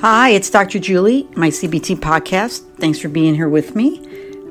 Hi, 0.00 0.28
it's 0.30 0.48
Dr. 0.48 0.78
Julie, 0.78 1.28
my 1.34 1.48
CBT 1.48 1.96
podcast. 1.96 2.62
Thanks 2.76 3.00
for 3.00 3.08
being 3.08 3.34
here 3.34 3.48
with 3.48 3.74
me. 3.74 4.00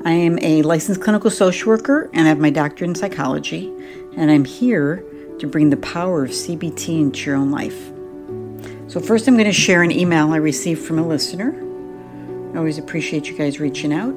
I 0.04 0.10
am 0.10 0.38
a 0.42 0.60
licensed 0.60 1.00
clinical 1.00 1.30
social 1.30 1.70
worker 1.70 2.10
and 2.12 2.26
I 2.26 2.28
have 2.28 2.38
my 2.38 2.50
doctorate 2.50 2.90
in 2.90 2.94
psychology, 2.94 3.72
and 4.14 4.30
I'm 4.30 4.44
here 4.44 5.02
to 5.38 5.46
bring 5.46 5.70
the 5.70 5.78
power 5.78 6.22
of 6.22 6.32
CBT 6.32 7.00
into 7.00 7.30
your 7.30 7.36
own 7.36 7.50
life. 7.50 7.90
So, 8.90 9.00
first, 9.00 9.26
I'm 9.26 9.36
going 9.36 9.46
to 9.46 9.52
share 9.54 9.82
an 9.82 9.90
email 9.90 10.34
I 10.34 10.36
received 10.36 10.84
from 10.84 10.98
a 10.98 11.08
listener. 11.08 11.54
I 12.52 12.58
always 12.58 12.76
appreciate 12.76 13.26
you 13.26 13.34
guys 13.34 13.58
reaching 13.58 13.90
out. 13.90 14.14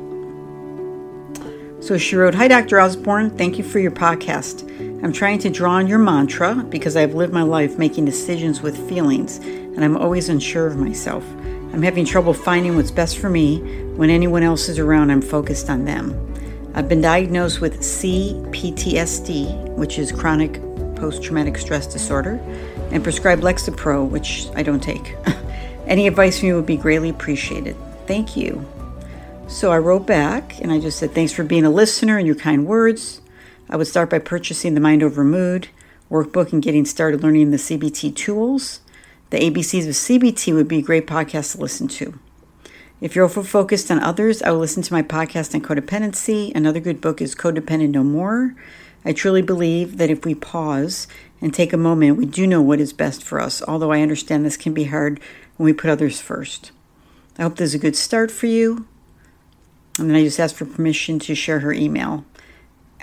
So, 1.82 1.98
she 1.98 2.18
wrote 2.18 2.36
Hi, 2.36 2.50
Dr. 2.50 2.82
Osborn. 2.82 3.38
Thank 3.38 3.58
you 3.58 3.64
for 3.64 3.80
your 3.80 3.92
podcast. 3.92 4.70
I'm 5.02 5.14
trying 5.14 5.40
to 5.40 5.50
draw 5.50 5.76
on 5.76 5.88
your 5.88 5.98
mantra 5.98 6.56
because 6.56 6.98
I've 6.98 7.14
lived 7.14 7.32
my 7.32 7.42
life 7.42 7.78
making 7.78 8.04
decisions 8.04 8.62
with 8.62 8.90
feelings, 8.90 9.40
and 9.76 9.84
I'm 9.84 9.98
always 9.98 10.30
unsure 10.30 10.68
of 10.68 10.78
myself. 10.78 11.24
I'm 11.74 11.82
having 11.82 12.06
trouble 12.06 12.34
finding 12.34 12.76
what's 12.76 12.92
best 12.92 13.18
for 13.18 13.30
me 13.30 13.60
when 13.96 14.10
anyone 14.10 14.44
else 14.44 14.70
is 14.70 14.80
around, 14.80 15.12
I'm 15.12 15.22
focused 15.22 15.70
on 15.70 15.86
them. 15.86 16.28
I've 16.74 16.88
been 16.88 17.02
diagnosed 17.02 17.62
with 17.62 17.82
CPTSD, 17.82 19.76
which 19.76 20.00
is 20.00 20.12
chronic 20.12 20.62
post 20.96 21.24
traumatic 21.24 21.58
stress 21.58 21.88
disorder, 21.88 22.40
and 22.92 23.04
prescribed 23.04 23.44
Lexapro, 23.44 24.08
which 24.08 24.48
I 24.56 24.64
don't 24.64 24.82
take. 24.82 25.16
Any 25.88 26.08
advice 26.08 26.40
from 26.40 26.48
you 26.50 26.56
would 26.56 26.66
be 26.66 26.78
greatly 26.78 27.10
appreciated. 27.10 27.76
Thank 28.08 28.38
you. 28.38 28.66
So 29.48 29.72
I 29.72 29.80
wrote 29.80 30.06
back 30.06 30.60
and 30.62 30.72
I 30.72 30.80
just 30.80 30.98
said, 30.98 31.14
Thanks 31.14 31.34
for 31.34 31.44
being 31.44 31.66
a 31.66 31.70
listener 31.70 32.18
and 32.18 32.26
your 32.26 32.36
kind 32.36 32.66
words. 32.66 33.22
I 33.70 33.76
would 33.76 33.88
start 33.88 34.10
by 34.10 34.20
purchasing 34.20 34.74
the 34.74 34.80
Mind 34.82 35.04
Over 35.04 35.24
Mood 35.24 35.68
workbook 36.10 36.52
and 36.52 36.62
getting 36.62 36.86
started 36.86 37.24
learning 37.24 37.52
the 37.52 37.58
CBT 37.58 38.16
tools. 38.16 38.82
The 39.32 39.40
ABCs 39.50 39.88
of 39.88 39.94
CBT 39.94 40.54
would 40.54 40.68
be 40.68 40.80
a 40.80 40.82
great 40.82 41.08
podcast 41.08 41.54
to 41.54 41.62
listen 41.62 41.88
to. 41.88 42.20
If 43.00 43.16
you're 43.16 43.24
over 43.24 43.44
focused 43.44 43.90
on 43.90 44.04
others, 44.04 44.42
I 44.42 44.52
will 44.52 44.60
listen 44.60 44.84
to 44.84 44.94
my 44.94 45.04
podcast 45.04 45.56
on 45.56 45.62
codependency. 45.62 46.54
Another 46.54 46.82
good 46.82 47.00
book 47.00 47.22
is 47.22 47.34
Codependent 47.34 47.92
No 47.92 48.04
More. 48.04 48.58
I 49.06 49.14
truly 49.14 49.42
believe 49.42 49.96
that 50.00 50.10
if 50.10 50.26
we 50.26 50.36
pause 50.36 51.08
and 51.40 51.54
take 51.54 51.72
a 51.72 51.78
moment, 51.78 52.18
we 52.18 52.26
do 52.26 52.46
know 52.46 52.62
what 52.62 52.82
is 52.82 52.92
best 52.92 53.24
for 53.24 53.40
us, 53.40 53.64
although 53.70 53.94
I 53.94 54.02
understand 54.02 54.46
this 54.46 54.58
can 54.58 54.74
be 54.74 54.84
hard 54.84 55.22
when 55.56 55.64
we 55.64 55.72
put 55.72 55.90
others 55.90 56.20
first. 56.20 56.74
I 57.40 57.44
hope 57.44 57.56
this 57.56 57.70
is 57.70 57.76
a 57.76 57.80
good 57.80 57.96
start 57.96 58.32
for 58.32 58.48
you. 58.48 58.86
And 59.98 60.10
then 60.10 60.18
I 60.18 60.26
just 60.26 60.42
asked 60.42 60.58
for 60.58 60.66
permission 60.66 61.20
to 61.20 61.36
share 61.36 61.62
her 61.62 61.72
email 61.72 62.26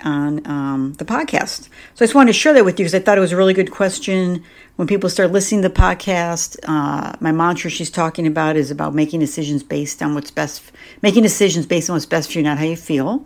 on 0.03 0.45
um, 0.47 0.93
the 0.93 1.05
podcast. 1.05 1.63
So 1.93 2.03
I 2.03 2.05
just 2.05 2.15
wanted 2.15 2.33
to 2.33 2.39
share 2.39 2.53
that 2.53 2.65
with 2.65 2.79
you 2.79 2.83
because 2.83 2.95
I 2.95 2.99
thought 2.99 3.17
it 3.17 3.21
was 3.21 3.31
a 3.31 3.37
really 3.37 3.53
good 3.53 3.71
question. 3.71 4.43
When 4.75 4.87
people 4.87 5.09
start 5.09 5.31
listening 5.31 5.61
to 5.63 5.69
the 5.69 5.75
podcast, 5.75 6.57
uh, 6.63 7.15
my 7.19 7.31
mantra 7.31 7.69
she's 7.69 7.89
talking 7.91 8.25
about 8.27 8.55
is 8.55 8.71
about 8.71 8.95
making 8.95 9.19
decisions 9.19 9.63
based 9.63 10.01
on 10.01 10.15
what's 10.15 10.31
best, 10.31 10.71
making 11.01 11.23
decisions 11.23 11.65
based 11.65 11.89
on 11.89 11.95
what's 11.95 12.05
best 12.05 12.31
for 12.31 12.37
you, 12.37 12.43
not 12.43 12.57
how 12.57 12.65
you 12.65 12.77
feel. 12.77 13.25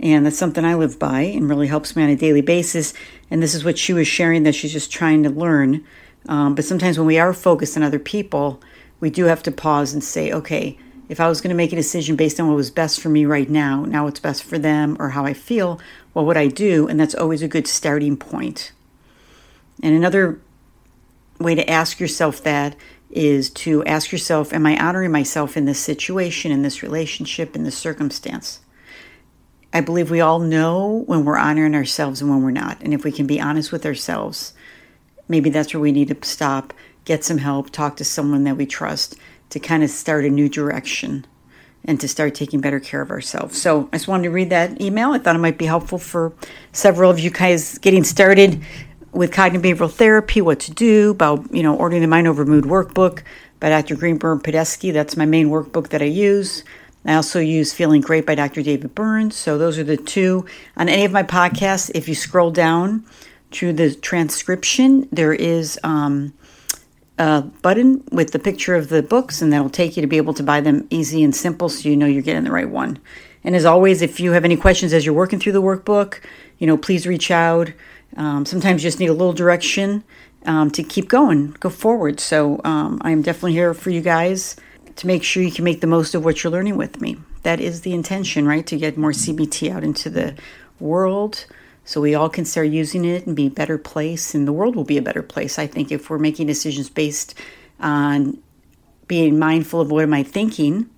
And 0.00 0.26
that's 0.26 0.38
something 0.38 0.64
I 0.64 0.74
live 0.74 0.98
by 0.98 1.20
and 1.20 1.48
really 1.48 1.68
helps 1.68 1.94
me 1.94 2.02
on 2.02 2.10
a 2.10 2.16
daily 2.16 2.40
basis. 2.40 2.92
And 3.30 3.42
this 3.42 3.54
is 3.54 3.64
what 3.64 3.78
she 3.78 3.92
was 3.92 4.08
sharing 4.08 4.42
that 4.42 4.54
she's 4.54 4.72
just 4.72 4.90
trying 4.90 5.22
to 5.22 5.30
learn. 5.30 5.84
Um, 6.28 6.54
but 6.54 6.64
sometimes 6.64 6.98
when 6.98 7.06
we 7.06 7.18
are 7.18 7.32
focused 7.32 7.76
on 7.76 7.82
other 7.82 7.98
people, 7.98 8.60
we 9.00 9.10
do 9.10 9.24
have 9.24 9.42
to 9.44 9.52
pause 9.52 9.92
and 9.92 10.02
say, 10.02 10.32
okay, 10.32 10.78
if 11.12 11.20
I 11.20 11.28
was 11.28 11.42
going 11.42 11.50
to 11.50 11.54
make 11.54 11.74
a 11.74 11.76
decision 11.76 12.16
based 12.16 12.40
on 12.40 12.48
what 12.48 12.56
was 12.56 12.70
best 12.70 12.98
for 12.98 13.10
me 13.10 13.26
right 13.26 13.48
now, 13.50 13.84
now 13.84 14.04
what's 14.04 14.18
best 14.18 14.42
for 14.42 14.58
them 14.58 14.96
or 14.98 15.10
how 15.10 15.26
I 15.26 15.34
feel, 15.34 15.78
what 16.14 16.24
would 16.24 16.38
I 16.38 16.46
do? 16.46 16.88
And 16.88 16.98
that's 16.98 17.14
always 17.14 17.42
a 17.42 17.48
good 17.48 17.66
starting 17.66 18.16
point. 18.16 18.72
And 19.82 19.94
another 19.94 20.40
way 21.38 21.54
to 21.54 21.68
ask 21.68 22.00
yourself 22.00 22.42
that 22.44 22.76
is 23.10 23.50
to 23.50 23.84
ask 23.84 24.10
yourself, 24.10 24.54
Am 24.54 24.64
I 24.64 24.82
honoring 24.82 25.12
myself 25.12 25.54
in 25.54 25.66
this 25.66 25.78
situation, 25.78 26.50
in 26.50 26.62
this 26.62 26.82
relationship, 26.82 27.54
in 27.54 27.64
this 27.64 27.76
circumstance? 27.76 28.60
I 29.70 29.82
believe 29.82 30.10
we 30.10 30.22
all 30.22 30.38
know 30.38 31.04
when 31.06 31.26
we're 31.26 31.36
honoring 31.36 31.74
ourselves 31.74 32.22
and 32.22 32.30
when 32.30 32.42
we're 32.42 32.52
not. 32.52 32.80
And 32.80 32.94
if 32.94 33.04
we 33.04 33.12
can 33.12 33.26
be 33.26 33.38
honest 33.38 33.70
with 33.70 33.84
ourselves, 33.84 34.54
maybe 35.28 35.50
that's 35.50 35.74
where 35.74 35.80
we 35.82 35.92
need 35.92 36.08
to 36.08 36.26
stop, 36.26 36.72
get 37.04 37.22
some 37.22 37.38
help, 37.38 37.68
talk 37.68 37.98
to 37.98 38.04
someone 38.04 38.44
that 38.44 38.56
we 38.56 38.64
trust 38.64 39.18
to 39.52 39.60
kind 39.60 39.82
of 39.82 39.90
start 39.90 40.24
a 40.24 40.30
new 40.30 40.48
direction 40.48 41.26
and 41.84 42.00
to 42.00 42.08
start 42.08 42.34
taking 42.34 42.60
better 42.60 42.80
care 42.80 43.02
of 43.02 43.10
ourselves. 43.10 43.60
So 43.60 43.88
I 43.92 43.96
just 43.96 44.08
wanted 44.08 44.24
to 44.24 44.30
read 44.30 44.50
that 44.50 44.80
email. 44.80 45.12
I 45.12 45.18
thought 45.18 45.36
it 45.36 45.40
might 45.40 45.58
be 45.58 45.66
helpful 45.66 45.98
for 45.98 46.32
several 46.72 47.10
of 47.10 47.18
you 47.18 47.30
guys 47.30 47.76
getting 47.78 48.02
started 48.02 48.62
with 49.12 49.30
cognitive 49.30 49.78
behavioral 49.78 49.92
therapy, 49.92 50.40
what 50.40 50.60
to 50.60 50.72
do 50.72 51.10
about, 51.10 51.54
you 51.54 51.62
know, 51.62 51.76
ordering 51.76 52.00
the 52.00 52.08
Mind 52.08 52.26
Over 52.26 52.46
Mood 52.46 52.64
workbook 52.64 53.22
by 53.60 53.68
Dr. 53.68 53.94
Greenberg 53.94 54.42
Padesky. 54.42 54.90
That's 54.90 55.18
my 55.18 55.26
main 55.26 55.48
workbook 55.48 55.88
that 55.88 56.00
I 56.00 56.06
use. 56.06 56.64
I 57.04 57.14
also 57.14 57.40
use 57.40 57.74
Feeling 57.74 58.00
Great 58.00 58.24
by 58.24 58.36
Dr. 58.36 58.62
David 58.62 58.94
Burns. 58.94 59.36
So 59.36 59.58
those 59.58 59.76
are 59.76 59.84
the 59.84 59.98
two. 59.98 60.46
On 60.78 60.88
any 60.88 61.04
of 61.04 61.12
my 61.12 61.24
podcasts, 61.24 61.90
if 61.94 62.08
you 62.08 62.14
scroll 62.14 62.50
down 62.50 63.04
to 63.52 63.72
the 63.72 63.94
transcription, 63.94 65.08
there 65.12 65.34
is 65.34 65.78
um, 65.82 66.32
a 67.18 67.42
button 67.42 68.02
with 68.10 68.32
the 68.32 68.38
picture 68.38 68.74
of 68.74 68.88
the 68.88 69.02
books, 69.02 69.42
and 69.42 69.52
that'll 69.52 69.70
take 69.70 69.96
you 69.96 70.00
to 70.00 70.06
be 70.06 70.16
able 70.16 70.34
to 70.34 70.42
buy 70.42 70.60
them 70.60 70.86
easy 70.90 71.22
and 71.22 71.34
simple 71.34 71.68
so 71.68 71.88
you 71.88 71.96
know 71.96 72.06
you're 72.06 72.22
getting 72.22 72.44
the 72.44 72.50
right 72.50 72.68
one. 72.68 72.98
And 73.44 73.56
as 73.56 73.64
always, 73.64 74.02
if 74.02 74.20
you 74.20 74.32
have 74.32 74.44
any 74.44 74.56
questions 74.56 74.92
as 74.92 75.04
you're 75.04 75.14
working 75.14 75.38
through 75.38 75.52
the 75.52 75.62
workbook, 75.62 76.20
you 76.58 76.66
know, 76.66 76.76
please 76.76 77.06
reach 77.06 77.30
out. 77.30 77.72
Um, 78.16 78.46
sometimes 78.46 78.82
you 78.82 78.88
just 78.88 79.00
need 79.00 79.08
a 79.08 79.14
little 79.14 79.32
direction 79.32 80.04
um, 80.44 80.70
to 80.70 80.82
keep 80.82 81.08
going, 81.08 81.56
go 81.60 81.70
forward. 81.70 82.20
So 82.20 82.60
um, 82.64 83.00
I'm 83.02 83.22
definitely 83.22 83.52
here 83.52 83.74
for 83.74 83.90
you 83.90 84.00
guys 84.00 84.56
to 84.96 85.06
make 85.06 85.22
sure 85.22 85.42
you 85.42 85.52
can 85.52 85.64
make 85.64 85.80
the 85.80 85.86
most 85.86 86.14
of 86.14 86.24
what 86.24 86.42
you're 86.42 86.52
learning 86.52 86.76
with 86.76 87.00
me. 87.00 87.16
That 87.42 87.60
is 87.60 87.80
the 87.80 87.94
intention, 87.94 88.46
right? 88.46 88.66
To 88.66 88.76
get 88.76 88.96
more 88.96 89.12
CBT 89.12 89.70
out 89.70 89.82
into 89.82 90.10
the 90.10 90.34
world 90.78 91.46
so 91.84 92.00
we 92.00 92.14
all 92.14 92.28
can 92.28 92.44
start 92.44 92.68
using 92.68 93.04
it 93.04 93.26
and 93.26 93.34
be 93.34 93.46
a 93.46 93.50
better 93.50 93.78
place, 93.78 94.34
and 94.34 94.46
the 94.46 94.52
world 94.52 94.76
will 94.76 94.84
be 94.84 94.98
a 94.98 95.02
better 95.02 95.22
place, 95.22 95.58
I 95.58 95.66
think, 95.66 95.90
if 95.90 96.08
we're 96.08 96.18
making 96.18 96.46
decisions 96.46 96.88
based 96.88 97.34
on 97.80 98.38
being 99.08 99.38
mindful 99.38 99.80
of 99.80 99.90
what 99.90 100.04
am 100.04 100.14
I 100.14 100.22
thinking 100.22 100.88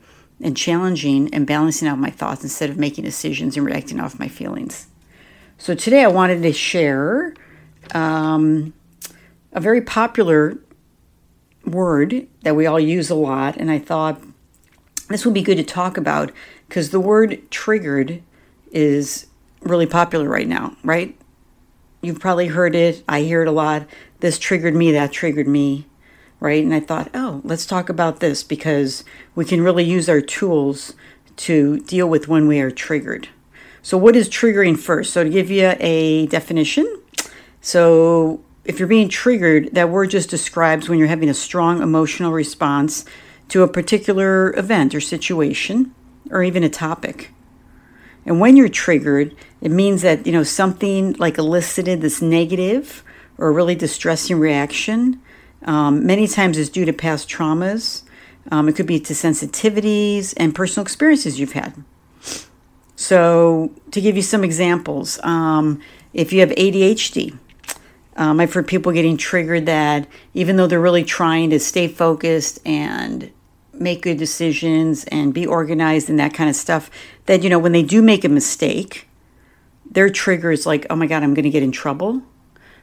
and 0.42 0.56
challenging 0.56 1.32
and 1.32 1.46
balancing 1.46 1.88
out 1.88 1.98
my 1.98 2.10
thoughts 2.10 2.42
instead 2.42 2.68
of 2.68 2.76
making 2.76 3.04
decisions 3.04 3.56
and 3.56 3.64
reacting 3.64 3.98
off 3.98 4.18
my 4.18 4.28
feelings. 4.28 4.88
So 5.56 5.74
today 5.74 6.04
I 6.04 6.08
wanted 6.08 6.42
to 6.42 6.52
share 6.52 7.34
um, 7.94 8.74
a 9.52 9.60
very 9.60 9.80
popular 9.80 10.58
word 11.64 12.26
that 12.42 12.56
we 12.56 12.66
all 12.66 12.80
use 12.80 13.08
a 13.08 13.14
lot, 13.14 13.56
and 13.56 13.70
I 13.70 13.78
thought 13.78 14.20
this 15.08 15.24
would 15.24 15.34
be 15.34 15.42
good 15.42 15.56
to 15.56 15.64
talk 15.64 15.96
about 15.96 16.30
because 16.68 16.90
the 16.90 17.00
word 17.00 17.50
triggered 17.50 18.22
is 18.70 19.26
really 19.64 19.86
popular 19.86 20.28
right 20.28 20.48
now, 20.48 20.76
right? 20.84 21.18
You've 22.00 22.20
probably 22.20 22.48
heard 22.48 22.74
it. 22.74 23.02
I 23.08 23.22
hear 23.22 23.42
it 23.42 23.48
a 23.48 23.52
lot. 23.52 23.86
This 24.20 24.38
triggered 24.38 24.74
me, 24.74 24.92
that 24.92 25.12
triggered 25.12 25.48
me, 25.48 25.86
right? 26.40 26.62
And 26.62 26.74
I 26.74 26.80
thought, 26.80 27.10
oh, 27.14 27.40
let's 27.44 27.66
talk 27.66 27.88
about 27.88 28.20
this 28.20 28.42
because 28.42 29.04
we 29.34 29.44
can 29.44 29.62
really 29.62 29.84
use 29.84 30.08
our 30.08 30.20
tools 30.20 30.94
to 31.36 31.80
deal 31.80 32.08
with 32.08 32.28
when 32.28 32.46
we 32.46 32.60
are 32.60 32.70
triggered. 32.70 33.28
So, 33.82 33.98
what 33.98 34.16
is 34.16 34.28
triggering 34.28 34.78
first? 34.78 35.12
So, 35.12 35.24
to 35.24 35.30
give 35.30 35.50
you 35.50 35.74
a 35.78 36.26
definition, 36.26 36.86
so 37.60 38.42
if 38.64 38.78
you're 38.78 38.88
being 38.88 39.08
triggered, 39.08 39.74
that 39.74 39.90
word 39.90 40.10
just 40.10 40.30
describes 40.30 40.88
when 40.88 40.98
you're 40.98 41.08
having 41.08 41.28
a 41.28 41.34
strong 41.34 41.82
emotional 41.82 42.32
response 42.32 43.04
to 43.48 43.62
a 43.62 43.68
particular 43.68 44.56
event 44.56 44.94
or 44.94 45.00
situation 45.00 45.94
or 46.30 46.42
even 46.42 46.62
a 46.62 46.68
topic. 46.70 47.30
And 48.26 48.40
when 48.40 48.56
you're 48.56 48.68
triggered, 48.68 49.36
it 49.60 49.70
means 49.70 50.02
that, 50.02 50.26
you 50.26 50.32
know, 50.32 50.42
something 50.42 51.14
like 51.14 51.38
elicited 51.38 52.00
this 52.00 52.22
negative 52.22 53.04
or 53.38 53.52
really 53.52 53.74
distressing 53.74 54.38
reaction. 54.38 55.20
Um, 55.64 56.06
many 56.06 56.26
times 56.26 56.58
is 56.58 56.68
due 56.68 56.84
to 56.84 56.92
past 56.92 57.28
traumas. 57.28 58.02
Um, 58.50 58.68
it 58.68 58.76
could 58.76 58.86
be 58.86 59.00
to 59.00 59.12
sensitivities 59.14 60.34
and 60.36 60.54
personal 60.54 60.84
experiences 60.84 61.40
you've 61.40 61.52
had. 61.52 61.82
So, 62.96 63.72
to 63.90 64.00
give 64.00 64.16
you 64.16 64.22
some 64.22 64.44
examples, 64.44 65.18
um, 65.24 65.80
if 66.12 66.32
you 66.32 66.40
have 66.40 66.50
ADHD, 66.50 67.36
um, 68.16 68.38
I've 68.38 68.52
heard 68.52 68.68
people 68.68 68.92
getting 68.92 69.16
triggered 69.16 69.66
that 69.66 70.06
even 70.34 70.56
though 70.56 70.66
they're 70.66 70.80
really 70.80 71.04
trying 71.04 71.50
to 71.50 71.58
stay 71.58 71.88
focused 71.88 72.60
and 72.64 73.32
make 73.80 74.02
good 74.02 74.18
decisions 74.18 75.04
and 75.04 75.34
be 75.34 75.46
organized 75.46 76.08
and 76.08 76.18
that 76.18 76.34
kind 76.34 76.50
of 76.50 76.56
stuff, 76.56 76.90
that, 77.26 77.42
you 77.42 77.50
know, 77.50 77.58
when 77.58 77.72
they 77.72 77.82
do 77.82 78.02
make 78.02 78.24
a 78.24 78.28
mistake, 78.28 79.08
their 79.90 80.10
trigger 80.10 80.50
is 80.50 80.66
like, 80.66 80.86
oh 80.90 80.96
my 80.96 81.06
God, 81.06 81.22
I'm 81.22 81.34
going 81.34 81.44
to 81.44 81.50
get 81.50 81.62
in 81.62 81.72
trouble 81.72 82.22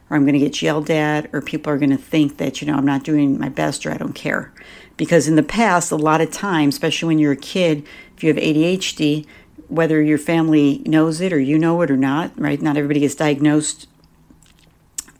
or 0.10 0.18
I'm 0.18 0.24
going 0.24 0.34
to 0.34 0.40
get 0.40 0.62
yelled 0.62 0.90
at 0.90 1.30
or 1.34 1.42
people 1.42 1.72
are 1.72 1.78
going 1.78 1.92
to 1.92 1.98
think 1.98 2.38
that, 2.38 2.62
you 2.62 2.68
know, 2.68 2.76
I'm 2.76 2.86
not 2.86 3.04
doing 3.04 3.40
my 3.40 3.50
best 3.50 3.86
or 3.86 3.92
I 3.92 3.98
don't 3.98 4.14
care. 4.14 4.54
Because 4.98 5.28
in 5.28 5.36
the 5.36 5.44
past, 5.44 5.92
a 5.92 5.96
lot 5.96 6.22
of 6.22 6.32
times, 6.32 6.76
especially 6.76 7.08
when 7.08 7.20
you're 7.20 7.32
a 7.32 7.38
kid, 7.38 7.88
if 8.16 8.24
you 8.24 8.34
have 8.34 8.42
ADHD, 8.42 9.26
whether 9.68 10.02
your 10.02 10.18
family 10.18 10.82
knows 10.86 11.22
it 11.22 11.32
or 11.32 11.40
you 11.40 11.58
know 11.58 11.82
it 11.82 11.90
or 11.90 11.98
not, 11.98 12.32
right? 12.38 12.62
Not 12.62 12.78
everybody 12.78 13.00
gets 13.00 13.16
diagnosed 13.16 13.88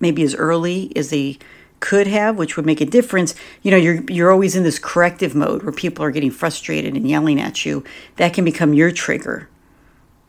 maybe 0.02 0.24
as 0.24 0.36
early 0.36 0.92
as 0.96 1.10
they 1.10 1.38
could 1.82 2.08
have, 2.08 2.38
which 2.38 2.56
would 2.56 2.66
make 2.66 2.80
a 2.80 2.86
difference, 2.86 3.36
you 3.62 3.72
know, 3.72 3.76
you're 3.76 4.02
you're 4.04 4.32
always 4.32 4.56
in 4.56 4.64
this 4.64 4.80
corrective 4.80 5.36
mode 5.36 5.64
where 5.64 5.74
people 5.74 6.06
are 6.06 6.12
getting 6.12 6.32
frustrated 6.32 6.96
and 6.96 7.10
yelling 7.10 7.42
at 7.42 7.66
you. 7.66 7.84
That 8.16 8.34
can 8.34 8.46
become 8.46 8.74
your 8.74 8.92
trigger, 8.92 9.50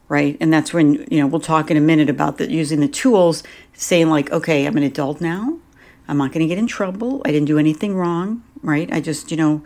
right? 0.08 0.37
And 0.40 0.52
that's 0.52 0.75
when 0.75 1.06
you 1.08 1.20
know 1.20 1.28
we'll 1.28 1.40
talk 1.40 1.70
in 1.70 1.76
a 1.76 1.81
minute 1.81 2.10
about 2.10 2.38
the, 2.38 2.50
using 2.50 2.81
the 2.81 2.88
tools, 2.88 3.44
saying 3.75 4.10
like, 4.10 4.32
okay, 4.32 4.66
I'm 4.66 4.76
an 4.76 4.82
adult 4.82 5.20
now. 5.20 5.58
I'm 6.08 6.19
not 6.19 6.32
going 6.32 6.40
to 6.40 6.49
get 6.49 6.58
in 6.58 6.66
trouble. 6.66 7.22
I 7.25 7.31
didn't 7.31 7.46
do 7.46 7.58
anything 7.58 7.94
wrong, 7.94 8.43
right? 8.62 8.93
I 8.93 9.00
just 9.00 9.31
you 9.31 9.37
know 9.37 9.62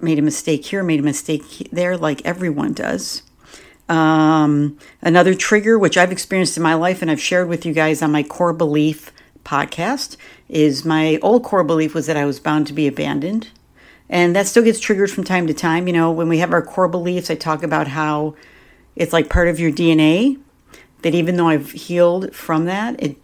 made 0.00 0.18
a 0.18 0.22
mistake 0.22 0.66
here, 0.66 0.84
made 0.84 1.00
a 1.00 1.02
mistake 1.02 1.68
there, 1.72 1.96
like 1.96 2.24
everyone 2.24 2.74
does. 2.74 3.22
Um, 3.88 4.78
another 5.02 5.34
trigger, 5.34 5.76
which 5.76 5.96
I've 5.96 6.12
experienced 6.12 6.56
in 6.56 6.62
my 6.62 6.74
life 6.74 7.02
and 7.02 7.10
I've 7.10 7.20
shared 7.20 7.48
with 7.48 7.66
you 7.66 7.72
guys 7.72 8.02
on 8.02 8.12
my 8.12 8.22
core 8.22 8.52
belief 8.52 9.12
podcast, 9.44 10.16
is 10.48 10.84
my 10.84 11.18
old 11.22 11.44
core 11.44 11.64
belief 11.64 11.94
was 11.94 12.06
that 12.06 12.16
I 12.16 12.24
was 12.24 12.40
bound 12.40 12.66
to 12.68 12.72
be 12.72 12.86
abandoned. 12.86 13.48
And 14.08 14.34
that 14.34 14.46
still 14.46 14.64
gets 14.64 14.80
triggered 14.80 15.10
from 15.10 15.24
time 15.24 15.46
to 15.46 15.54
time. 15.54 15.86
You 15.86 15.92
know, 15.92 16.10
when 16.10 16.28
we 16.28 16.38
have 16.38 16.52
our 16.52 16.62
core 16.62 16.88
beliefs, 16.88 17.30
I 17.30 17.36
talk 17.36 17.62
about 17.62 17.88
how 17.88 18.34
it's 18.96 19.12
like 19.12 19.30
part 19.30 19.48
of 19.48 19.60
your 19.60 19.70
DNA 19.70 20.40
that 21.02 21.14
even 21.14 21.36
though 21.36 21.48
I've 21.48 21.70
healed 21.70 22.34
from 22.34 22.64
that, 22.66 23.00
it 23.02 23.16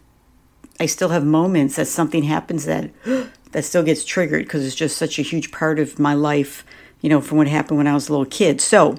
I 0.79 0.87
still 0.87 1.09
have 1.09 1.25
moments 1.25 1.77
that 1.77 1.87
something 1.87 2.23
happens 2.23 2.67
that 2.67 2.91
that 3.53 3.65
still 3.65 3.83
gets 3.83 4.05
triggered 4.05 4.45
because 4.45 4.65
it's 4.65 4.77
just 4.77 4.97
such 4.97 5.19
a 5.19 5.23
huge 5.23 5.51
part 5.51 5.79
of 5.79 5.99
my 5.99 6.15
life, 6.15 6.65
you 7.01 7.09
know, 7.09 7.21
from 7.21 7.39
what 7.39 7.49
happened 7.49 7.79
when 7.79 7.87
I 7.87 7.95
was 7.95 8.09
a 8.09 8.13
little 8.13 8.27
kid. 8.27 8.61
So, 8.61 8.97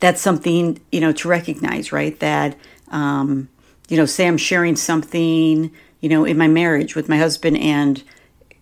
that's 0.00 0.20
something 0.20 0.80
you 0.90 1.00
know 1.00 1.12
to 1.12 1.28
recognize 1.28 1.92
right 1.92 2.18
that 2.20 2.56
um, 2.88 3.48
you 3.90 3.96
know 3.96 4.06
say 4.06 4.26
i'm 4.26 4.38
sharing 4.38 4.76
something 4.76 5.70
you 6.00 6.08
know 6.08 6.24
in 6.24 6.38
my 6.38 6.48
marriage 6.48 6.94
with 6.94 7.08
my 7.08 7.18
husband 7.18 7.56
and 7.58 8.02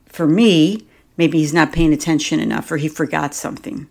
for 0.06 0.26
me 0.26 0.86
maybe 1.16 1.38
he's 1.38 1.54
not 1.54 1.72
paying 1.72 1.92
attention 1.92 2.40
enough 2.40 2.70
or 2.70 2.76
he 2.76 2.88
forgot 2.88 3.34
something 3.34 3.86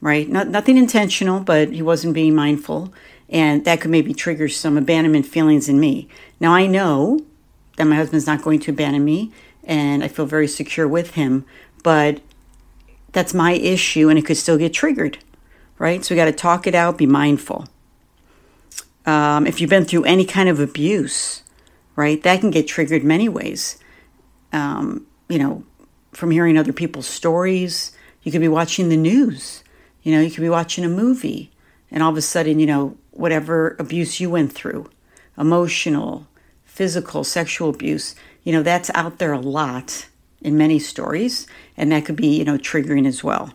right 0.00 0.28
not, 0.28 0.48
nothing 0.48 0.76
intentional 0.76 1.40
but 1.40 1.72
he 1.72 1.82
wasn't 1.82 2.14
being 2.14 2.34
mindful 2.34 2.92
and 3.28 3.64
that 3.64 3.80
could 3.80 3.90
maybe 3.90 4.14
trigger 4.14 4.48
some 4.48 4.76
abandonment 4.76 5.26
feelings 5.26 5.68
in 5.68 5.80
me 5.80 6.08
now 6.38 6.54
i 6.54 6.66
know 6.66 7.18
that 7.76 7.86
my 7.86 7.96
husband's 7.96 8.26
not 8.26 8.42
going 8.42 8.60
to 8.60 8.70
abandon 8.70 9.04
me 9.04 9.32
and 9.64 10.04
i 10.04 10.08
feel 10.08 10.26
very 10.26 10.46
secure 10.46 10.86
with 10.86 11.14
him 11.14 11.44
but 11.82 12.20
that's 13.12 13.34
my 13.34 13.52
issue 13.52 14.08
and 14.08 14.18
it 14.18 14.26
could 14.26 14.36
still 14.36 14.58
get 14.58 14.72
triggered 14.72 15.18
right? 15.78 16.04
So 16.04 16.14
we 16.14 16.16
got 16.16 16.26
to 16.26 16.32
talk 16.32 16.66
it 16.66 16.74
out, 16.74 16.98
be 16.98 17.06
mindful. 17.06 17.66
Um, 19.08 19.46
if 19.46 19.58
you've 19.58 19.70
been 19.70 19.86
through 19.86 20.04
any 20.04 20.26
kind 20.26 20.50
of 20.50 20.60
abuse, 20.60 21.42
right, 21.96 22.22
that 22.24 22.40
can 22.40 22.50
get 22.50 22.68
triggered 22.68 23.02
many 23.02 23.26
ways. 23.26 23.78
Um, 24.52 25.06
you 25.30 25.38
know, 25.38 25.64
from 26.12 26.30
hearing 26.30 26.58
other 26.58 26.74
people's 26.74 27.06
stories, 27.06 27.92
you 28.22 28.30
could 28.30 28.42
be 28.42 28.48
watching 28.48 28.90
the 28.90 28.98
news, 28.98 29.64
you 30.02 30.12
know, 30.12 30.20
you 30.20 30.30
could 30.30 30.42
be 30.42 30.50
watching 30.50 30.84
a 30.84 30.90
movie, 30.90 31.50
and 31.90 32.02
all 32.02 32.10
of 32.10 32.18
a 32.18 32.22
sudden, 32.22 32.58
you 32.58 32.66
know, 32.66 32.98
whatever 33.12 33.76
abuse 33.78 34.20
you 34.20 34.28
went 34.28 34.52
through, 34.52 34.90
emotional, 35.38 36.26
physical, 36.64 37.24
sexual 37.24 37.70
abuse, 37.70 38.14
you 38.42 38.52
know, 38.52 38.62
that's 38.62 38.90
out 38.94 39.18
there 39.18 39.32
a 39.32 39.40
lot 39.40 40.06
in 40.42 40.58
many 40.58 40.78
stories, 40.78 41.46
and 41.78 41.90
that 41.90 42.04
could 42.04 42.16
be, 42.16 42.36
you 42.36 42.44
know, 42.44 42.58
triggering 42.58 43.06
as 43.06 43.24
well. 43.24 43.54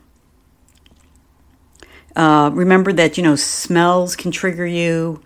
Uh, 2.16 2.50
remember 2.54 2.92
that, 2.92 3.18
you 3.18 3.24
know, 3.24 3.36
smells 3.36 4.16
can 4.16 4.32
trigger 4.32 4.66
you, 4.66 5.22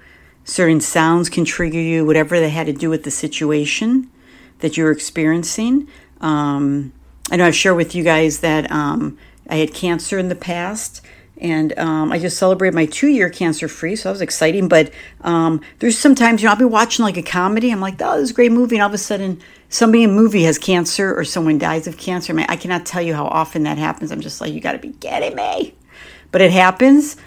certain 0.48 0.80
sounds 0.80 1.30
can 1.30 1.44
trigger 1.44 1.80
you, 1.80 2.06
whatever 2.06 2.40
they 2.40 2.50
had 2.50 2.68
to 2.68 2.74
do 2.74 2.90
with 2.90 3.04
the 3.04 3.12
situation 3.12 4.10
that 4.60 4.78
you're 4.78 4.92
experiencing. 4.92 5.88
Um, 6.22 6.94
I 7.30 7.36
know 7.36 7.46
I've 7.46 7.56
shared 7.56 7.76
with 7.76 7.94
you 7.94 8.04
guys 8.04 8.40
that 8.40 8.72
um, 8.72 9.18
I 9.50 9.58
had 9.58 9.74
cancer 9.74 10.18
in 10.18 10.30
the 10.30 10.36
past. 10.36 11.02
And 11.40 11.78
um, 11.78 12.12
I 12.12 12.18
just 12.18 12.38
celebrated 12.38 12.74
my 12.74 12.88
two 12.88 13.10
year 13.10 13.30
cancer 13.30 13.68
free, 13.68 13.96
so 13.96 14.10
that 14.10 14.14
was 14.14 14.22
exciting. 14.22 14.68
But 14.68 14.92
um, 15.22 15.62
there's 15.78 15.96
sometimes, 15.96 16.42
you 16.42 16.48
know, 16.48 16.54
I'll 16.54 16.58
be 16.58 16.66
watching 16.66 17.06
like 17.06 17.18
a 17.18 17.22
comedy. 17.22 17.70
I'm 17.70 17.80
like, 17.80 18.02
oh, 18.02 18.16
this 18.16 18.24
is 18.24 18.32
a 18.32 18.34
great 18.34 18.52
movie. 18.52 18.78
And 18.78 18.82
all 18.82 18.90
of 18.90 18.96
a 18.96 18.98
sudden, 18.98 19.40
somebody 19.70 20.02
in 20.02 20.10
a 20.10 20.14
movie 20.14 20.46
has 20.46 20.58
cancer 20.58 21.14
or 21.16 21.24
someone 21.24 21.60
dies 21.60 21.86
of 21.86 21.98
cancer. 21.98 22.34
I, 22.34 22.36
mean, 22.36 22.48
I 22.50 22.56
cannot 22.56 22.88
tell 22.88 23.04
you 23.04 23.14
how 23.14 23.28
often 23.28 23.64
that 23.64 23.78
happens. 23.78 24.12
I'm 24.12 24.22
just 24.22 24.42
like, 24.42 24.52
you 24.52 24.62
got 24.62 24.72
to 24.72 24.80
be 24.80 24.94
kidding 24.94 25.36
me 25.36 25.76
but 26.32 26.42
it 26.42 26.52
happens. 26.52 27.18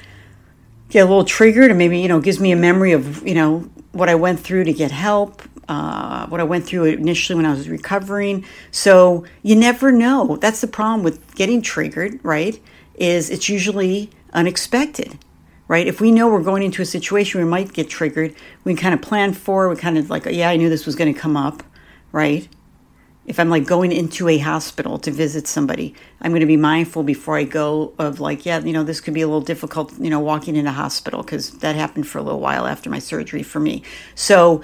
Get 0.90 1.00
a 1.00 1.08
little 1.08 1.24
triggered, 1.24 1.70
and 1.70 1.78
maybe 1.78 1.98
you 1.98 2.08
know 2.08 2.20
gives 2.20 2.40
me 2.40 2.52
a 2.52 2.56
memory 2.56 2.92
of 2.92 3.26
you 3.26 3.34
know 3.34 3.70
what 3.92 4.08
I 4.08 4.14
went 4.14 4.40
through 4.40 4.64
to 4.64 4.72
get 4.72 4.90
help, 4.90 5.42
uh, 5.68 6.26
what 6.26 6.40
I 6.40 6.44
went 6.44 6.66
through 6.66 6.84
initially 6.84 7.36
when 7.36 7.46
I 7.46 7.52
was 7.52 7.68
recovering. 7.68 8.44
So 8.72 9.24
you 9.42 9.54
never 9.56 9.92
know. 9.92 10.36
That's 10.36 10.60
the 10.60 10.66
problem 10.66 11.02
with 11.04 11.34
getting 11.36 11.62
triggered, 11.62 12.18
right? 12.24 12.60
Is 12.94 13.30
it's 13.30 13.48
usually 13.48 14.10
unexpected, 14.32 15.16
right? 15.68 15.86
If 15.86 16.00
we 16.00 16.10
know 16.10 16.28
we're 16.28 16.42
going 16.42 16.64
into 16.64 16.82
a 16.82 16.86
situation 16.86 17.40
we 17.40 17.46
might 17.46 17.72
get 17.72 17.88
triggered, 17.88 18.34
we 18.64 18.74
kind 18.74 18.94
of 18.94 19.00
plan 19.00 19.32
for. 19.32 19.68
We 19.68 19.76
kind 19.76 19.96
of 19.96 20.10
like, 20.10 20.26
yeah, 20.26 20.50
I 20.50 20.56
knew 20.56 20.68
this 20.68 20.86
was 20.86 20.96
going 20.96 21.12
to 21.12 21.18
come 21.18 21.36
up, 21.36 21.62
right? 22.10 22.48
If 23.26 23.38
I'm 23.38 23.50
like 23.50 23.66
going 23.66 23.92
into 23.92 24.28
a 24.28 24.38
hospital 24.38 24.98
to 24.98 25.10
visit 25.10 25.46
somebody, 25.46 25.94
I'm 26.20 26.32
going 26.32 26.40
to 26.40 26.46
be 26.46 26.56
mindful 26.56 27.02
before 27.02 27.36
I 27.36 27.44
go 27.44 27.92
of 27.98 28.18
like, 28.18 28.46
yeah, 28.46 28.58
you 28.60 28.72
know, 28.72 28.82
this 28.82 29.00
could 29.00 29.14
be 29.14 29.20
a 29.20 29.26
little 29.26 29.40
difficult, 29.40 29.92
you 29.98 30.10
know, 30.10 30.20
walking 30.20 30.56
in 30.56 30.66
a 30.66 30.72
hospital 30.72 31.22
because 31.22 31.58
that 31.58 31.76
happened 31.76 32.08
for 32.08 32.18
a 32.18 32.22
little 32.22 32.40
while 32.40 32.66
after 32.66 32.90
my 32.90 32.98
surgery 32.98 33.42
for 33.42 33.60
me. 33.60 33.82
So 34.14 34.62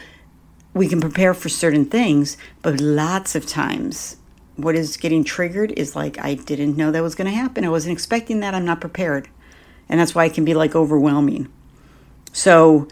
we 0.74 0.88
can 0.88 1.00
prepare 1.00 1.34
for 1.34 1.48
certain 1.48 1.84
things, 1.84 2.36
but 2.62 2.80
lots 2.80 3.34
of 3.34 3.46
times 3.46 4.16
what 4.56 4.74
is 4.74 4.96
getting 4.96 5.22
triggered 5.22 5.72
is 5.72 5.94
like, 5.94 6.18
I 6.18 6.34
didn't 6.34 6.76
know 6.76 6.90
that 6.90 7.02
was 7.02 7.14
going 7.14 7.30
to 7.30 7.36
happen. 7.36 7.64
I 7.64 7.68
wasn't 7.68 7.92
expecting 7.92 8.40
that. 8.40 8.54
I'm 8.54 8.64
not 8.64 8.80
prepared. 8.80 9.28
And 9.88 10.00
that's 10.00 10.14
why 10.14 10.24
it 10.24 10.34
can 10.34 10.44
be 10.44 10.54
like 10.54 10.74
overwhelming. 10.74 11.48
So 12.32 12.88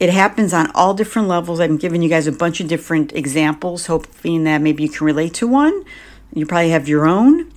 it 0.00 0.10
happens 0.10 0.52
on 0.52 0.70
all 0.74 0.94
different 0.94 1.28
levels. 1.28 1.58
I'm 1.58 1.76
giving 1.76 2.02
you 2.02 2.08
guys 2.08 2.26
a 2.26 2.32
bunch 2.32 2.60
of 2.60 2.68
different 2.68 3.12
examples, 3.14 3.86
hoping 3.86 4.44
that 4.44 4.60
maybe 4.60 4.84
you 4.84 4.88
can 4.88 5.04
relate 5.04 5.34
to 5.34 5.46
one. 5.48 5.84
You 6.32 6.46
probably 6.46 6.70
have 6.70 6.88
your 6.88 7.06
own, 7.06 7.50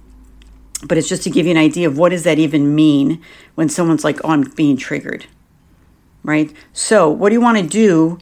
but 0.83 0.97
it's 0.97 1.07
just 1.07 1.23
to 1.23 1.29
give 1.29 1.45
you 1.45 1.51
an 1.51 1.57
idea 1.57 1.87
of 1.87 1.97
what 1.97 2.09
does 2.09 2.23
that 2.23 2.39
even 2.39 2.73
mean 2.73 3.21
when 3.55 3.69
someone's 3.69 4.03
like, 4.03 4.19
"Oh, 4.23 4.29
I'm 4.29 4.41
being 4.41 4.77
triggered." 4.77 5.27
Right? 6.23 6.51
So, 6.73 7.09
what 7.09 7.29
do 7.29 7.33
you 7.33 7.41
want 7.41 7.57
to 7.57 7.63
do 7.63 8.19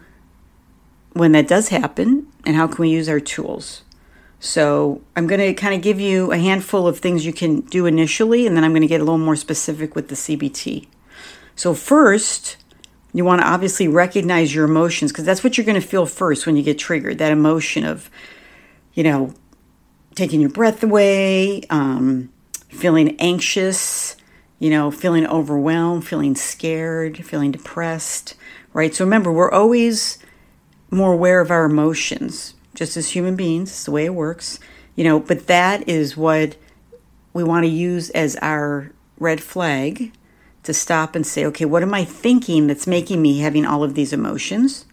when 1.13 1.31
that 1.33 1.47
does 1.47 1.69
happen 1.69 2.27
and 2.45 2.55
how 2.55 2.67
can 2.67 2.81
we 2.81 2.89
use 2.89 3.07
our 3.09 3.19
tools? 3.19 3.83
So, 4.39 5.01
I'm 5.15 5.27
going 5.27 5.41
to 5.41 5.53
kind 5.53 5.75
of 5.75 5.81
give 5.81 5.99
you 5.99 6.31
a 6.31 6.37
handful 6.37 6.87
of 6.87 6.99
things 6.99 7.25
you 7.25 7.33
can 7.33 7.61
do 7.61 7.85
initially 7.85 8.47
and 8.47 8.55
then 8.55 8.63
I'm 8.63 8.71
going 8.71 8.81
to 8.81 8.87
get 8.87 9.01
a 9.01 9.03
little 9.03 9.17
more 9.17 9.35
specific 9.35 9.95
with 9.95 10.07
the 10.07 10.15
CBT. 10.15 10.87
So, 11.55 11.73
first, 11.73 12.55
you 13.13 13.25
want 13.25 13.41
to 13.41 13.47
obviously 13.47 13.87
recognize 13.87 14.53
your 14.53 14.65
emotions 14.65 15.11
because 15.11 15.25
that's 15.25 15.43
what 15.43 15.57
you're 15.57 15.65
going 15.65 15.79
to 15.79 15.87
feel 15.87 16.05
first 16.05 16.45
when 16.45 16.55
you 16.55 16.63
get 16.63 16.77
triggered 16.77 17.17
that 17.17 17.31
emotion 17.31 17.83
of, 17.83 18.09
you 18.93 19.03
know, 19.03 19.33
taking 20.15 20.41
your 20.41 20.49
breath 20.49 20.83
away, 20.83 21.61
um, 21.69 22.31
feeling 22.69 23.15
anxious, 23.19 24.15
you 24.59 24.69
know, 24.69 24.91
feeling 24.91 25.25
overwhelmed, 25.25 26.05
feeling 26.05 26.35
scared, 26.35 27.25
feeling 27.25 27.51
depressed, 27.51 28.35
right? 28.73 28.93
So 28.93 29.05
remember, 29.05 29.31
we're 29.31 29.51
always 29.51 30.19
more 30.91 31.13
aware 31.13 31.41
of 31.41 31.51
our 31.51 31.65
emotions 31.65 32.53
just 32.75 32.95
as 32.95 33.11
human 33.11 33.35
beings. 33.35 33.69
It's 33.69 33.85
the 33.85 33.91
way 33.91 34.05
it 34.05 34.13
works, 34.13 34.59
you 34.95 35.03
know, 35.03 35.19
but 35.19 35.47
that 35.47 35.87
is 35.87 36.15
what 36.15 36.57
we 37.33 37.43
want 37.43 37.63
to 37.63 37.69
use 37.69 38.09
as 38.11 38.35
our 38.41 38.91
red 39.17 39.41
flag 39.41 40.11
to 40.63 40.73
stop 40.73 41.15
and 41.15 41.25
say, 41.25 41.45
okay, 41.45 41.65
what 41.65 41.83
am 41.83 41.93
I 41.93 42.05
thinking 42.05 42.67
that's 42.67 42.87
making 42.87 43.21
me 43.21 43.39
having 43.39 43.65
all 43.65 43.83
of 43.83 43.93
these 43.95 44.13
emotions? 44.13 44.85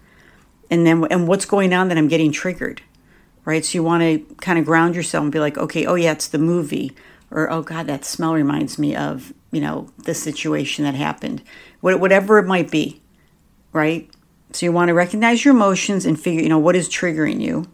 And 0.71 0.87
then, 0.87 1.05
and 1.11 1.29
what's 1.29 1.45
going 1.45 1.73
on 1.73 1.89
that 1.89 1.99
I'm 1.99 2.09
getting 2.09 2.33
triggered, 2.33 2.83
right? 3.45 3.65
So 3.65 3.79
you 3.79 3.83
want 3.83 4.03
to 4.03 4.35
kind 4.37 4.59
of 4.59 4.65
ground 4.65 4.95
yourself 4.95 5.23
and 5.23 5.33
be 5.33 5.41
like, 5.41 5.59
okay, 5.59 5.87
oh 5.87 5.95
yeah, 5.95 6.13
it's 6.13 6.29
the 6.29 6.39
movie, 6.39 6.93
or 7.31 7.51
oh 7.51 7.63
God, 7.63 7.87
that 7.87 8.05
smell 8.05 8.35
reminds 8.35 8.79
me 8.79 8.95
of, 8.97 9.33
you 9.51 9.61
know, 9.61 9.91
the 9.99 10.15
situation 10.15 10.85
that 10.85 10.95
happened, 10.95 11.43
whatever 11.81 12.39
it 12.39 12.47
might 12.47 12.71
be, 12.71 13.01
right? 13.73 14.11
So 14.53 14.67
you 14.67 14.73
want 14.73 14.89
to 14.89 14.95
recognize 14.95 15.45
your 15.45 15.55
emotions 15.55 16.07
and 16.07 16.19
figure, 16.19 16.43
you 16.43 16.49
know, 16.49 16.59
what 16.59 16.77
is 16.77 16.89
triggering 16.89 17.41
you. 17.41 17.67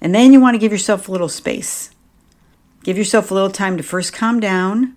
And 0.00 0.14
then 0.14 0.32
you 0.32 0.40
want 0.40 0.54
to 0.54 0.58
give 0.58 0.72
yourself 0.72 1.08
a 1.08 1.12
little 1.12 1.28
space. 1.28 1.90
Give 2.82 2.96
yourself 2.96 3.30
a 3.30 3.34
little 3.34 3.50
time 3.50 3.76
to 3.76 3.82
first 3.82 4.12
calm 4.12 4.40
down, 4.40 4.96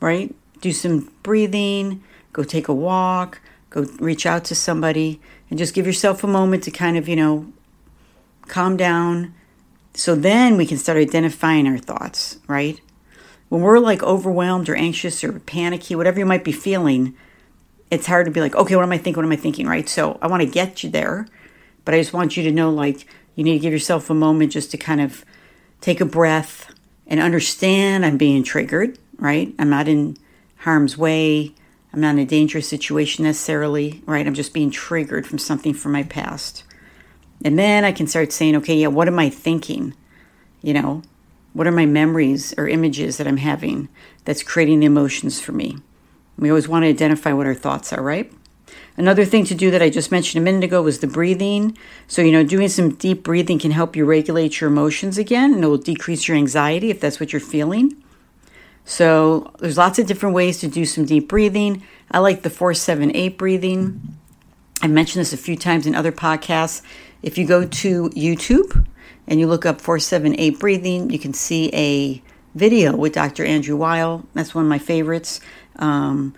right? 0.00 0.34
Do 0.60 0.72
some 0.72 1.12
breathing, 1.22 2.02
go 2.32 2.42
take 2.42 2.68
a 2.68 2.74
walk, 2.74 3.40
go 3.70 3.82
reach 3.98 4.26
out 4.26 4.44
to 4.46 4.54
somebody, 4.54 5.20
and 5.48 5.58
just 5.58 5.74
give 5.74 5.86
yourself 5.86 6.22
a 6.22 6.26
moment 6.28 6.64
to 6.64 6.70
kind 6.70 6.96
of, 6.96 7.08
you 7.08 7.16
know, 7.16 7.52
calm 8.48 8.76
down. 8.76 9.34
So 9.94 10.14
then 10.14 10.56
we 10.56 10.66
can 10.66 10.78
start 10.78 10.98
identifying 10.98 11.66
our 11.66 11.78
thoughts, 11.78 12.38
right? 12.46 12.80
When 13.48 13.62
we're 13.62 13.78
like 13.78 14.02
overwhelmed 14.02 14.68
or 14.68 14.76
anxious 14.76 15.24
or 15.24 15.40
panicky, 15.40 15.96
whatever 15.96 16.20
you 16.20 16.26
might 16.26 16.44
be 16.44 16.52
feeling, 16.52 17.16
it's 17.90 18.06
hard 18.06 18.26
to 18.26 18.32
be 18.32 18.40
like, 18.40 18.54
okay, 18.54 18.76
what 18.76 18.84
am 18.84 18.92
I 18.92 18.98
thinking? 18.98 19.16
What 19.16 19.26
am 19.26 19.32
I 19.32 19.36
thinking, 19.36 19.66
right? 19.66 19.88
So 19.88 20.18
I 20.22 20.28
want 20.28 20.42
to 20.42 20.48
get 20.48 20.84
you 20.84 20.90
there, 20.90 21.26
but 21.84 21.94
I 21.94 21.98
just 21.98 22.12
want 22.12 22.36
you 22.36 22.44
to 22.44 22.52
know, 22.52 22.70
like, 22.70 23.06
you 23.34 23.42
need 23.42 23.54
to 23.54 23.58
give 23.58 23.72
yourself 23.72 24.10
a 24.10 24.14
moment 24.14 24.52
just 24.52 24.70
to 24.70 24.76
kind 24.76 25.00
of 25.00 25.24
take 25.80 26.00
a 26.00 26.04
breath 26.04 26.72
and 27.06 27.18
understand 27.18 28.06
I'm 28.06 28.16
being 28.16 28.44
triggered, 28.44 28.98
right? 29.18 29.52
I'm 29.58 29.70
not 29.70 29.88
in 29.88 30.16
harm's 30.60 30.96
way. 30.96 31.54
I'm 31.92 32.00
not 32.00 32.14
in 32.14 32.20
a 32.20 32.26
dangerous 32.26 32.68
situation 32.68 33.24
necessarily, 33.24 34.02
right? 34.06 34.26
I'm 34.26 34.34
just 34.34 34.54
being 34.54 34.70
triggered 34.70 35.26
from 35.26 35.38
something 35.38 35.74
from 35.74 35.92
my 35.92 36.04
past. 36.04 36.64
And 37.44 37.58
then 37.58 37.84
I 37.84 37.92
can 37.92 38.06
start 38.06 38.32
saying, 38.32 38.56
okay, 38.56 38.76
yeah, 38.76 38.88
what 38.88 39.08
am 39.08 39.18
I 39.18 39.30
thinking? 39.30 39.94
You 40.62 40.74
know, 40.74 41.02
what 41.52 41.66
are 41.66 41.72
my 41.72 41.86
memories 41.86 42.54
or 42.56 42.68
images 42.68 43.16
that 43.16 43.26
I'm 43.26 43.38
having 43.38 43.88
that's 44.24 44.42
creating 44.42 44.80
the 44.80 44.86
emotions 44.86 45.40
for 45.40 45.52
me? 45.52 45.78
We 46.38 46.50
always 46.50 46.68
want 46.68 46.84
to 46.84 46.88
identify 46.88 47.32
what 47.32 47.46
our 47.46 47.54
thoughts 47.54 47.92
are, 47.92 48.02
right? 48.02 48.32
Another 48.96 49.24
thing 49.24 49.44
to 49.46 49.54
do 49.54 49.70
that 49.70 49.82
I 49.82 49.88
just 49.88 50.12
mentioned 50.12 50.42
a 50.42 50.44
minute 50.44 50.64
ago 50.64 50.82
was 50.82 51.00
the 51.00 51.06
breathing. 51.06 51.76
So, 52.06 52.22
you 52.22 52.32
know, 52.32 52.44
doing 52.44 52.68
some 52.68 52.94
deep 52.94 53.22
breathing 53.22 53.58
can 53.58 53.70
help 53.70 53.96
you 53.96 54.04
regulate 54.04 54.60
your 54.60 54.70
emotions 54.70 55.16
again 55.16 55.54
and 55.54 55.64
it 55.64 55.66
will 55.66 55.78
decrease 55.78 56.28
your 56.28 56.36
anxiety 56.36 56.90
if 56.90 57.00
that's 57.00 57.18
what 57.18 57.32
you're 57.32 57.40
feeling. 57.40 57.99
So, 58.84 59.52
there's 59.58 59.78
lots 59.78 59.98
of 59.98 60.06
different 60.06 60.34
ways 60.34 60.58
to 60.60 60.68
do 60.68 60.84
some 60.84 61.04
deep 61.04 61.28
breathing. 61.28 61.84
I 62.10 62.18
like 62.18 62.42
the 62.42 62.50
478 62.50 63.38
breathing. 63.38 64.16
I've 64.82 64.90
mentioned 64.90 65.20
this 65.20 65.32
a 65.32 65.36
few 65.36 65.56
times 65.56 65.86
in 65.86 65.94
other 65.94 66.12
podcasts. 66.12 66.82
If 67.22 67.36
you 67.36 67.46
go 67.46 67.66
to 67.66 68.08
YouTube 68.10 68.86
and 69.26 69.38
you 69.38 69.46
look 69.46 69.66
up 69.66 69.80
478 69.80 70.58
breathing, 70.58 71.10
you 71.10 71.18
can 71.18 71.34
see 71.34 71.70
a 71.74 72.22
video 72.54 72.96
with 72.96 73.12
Dr. 73.12 73.44
Andrew 73.44 73.76
Weil. 73.76 74.26
That's 74.34 74.54
one 74.54 74.64
of 74.64 74.70
my 74.70 74.78
favorites. 74.78 75.40
Um, 75.76 76.34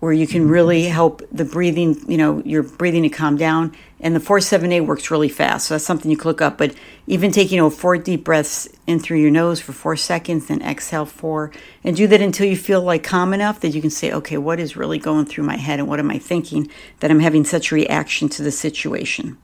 where 0.00 0.12
you 0.12 0.26
can 0.26 0.48
really 0.48 0.84
help 0.84 1.22
the 1.32 1.44
breathing, 1.44 1.98
you 2.08 2.18
know, 2.18 2.42
your 2.44 2.62
breathing 2.62 3.02
to 3.02 3.08
calm 3.08 3.36
down. 3.36 3.74
And 3.98 4.14
the 4.14 4.20
478 4.20 4.82
works 4.82 5.10
really 5.10 5.30
fast. 5.30 5.66
So 5.66 5.74
that's 5.74 5.84
something 5.84 6.10
you 6.10 6.18
can 6.18 6.28
look 6.28 6.42
up. 6.42 6.58
But 6.58 6.74
even 7.06 7.32
taking 7.32 7.56
you 7.56 7.62
know, 7.62 7.70
four 7.70 7.96
deep 7.96 8.22
breaths 8.22 8.68
in 8.86 9.00
through 9.00 9.18
your 9.18 9.30
nose 9.30 9.58
for 9.58 9.72
four 9.72 9.96
seconds, 9.96 10.46
then 10.46 10.60
exhale 10.60 11.06
four. 11.06 11.50
And 11.82 11.96
do 11.96 12.06
that 12.08 12.20
until 12.20 12.46
you 12.46 12.56
feel 12.56 12.82
like 12.82 13.02
calm 13.02 13.32
enough 13.32 13.60
that 13.60 13.70
you 13.70 13.80
can 13.80 13.90
say, 13.90 14.12
okay, 14.12 14.36
what 14.36 14.60
is 14.60 14.76
really 14.76 14.98
going 14.98 15.24
through 15.24 15.44
my 15.44 15.56
head 15.56 15.78
and 15.78 15.88
what 15.88 15.98
am 15.98 16.10
I 16.10 16.18
thinking 16.18 16.70
that 17.00 17.10
I'm 17.10 17.20
having 17.20 17.44
such 17.44 17.72
a 17.72 17.74
reaction 17.74 18.28
to 18.30 18.42
the 18.42 18.52
situation? 18.52 19.38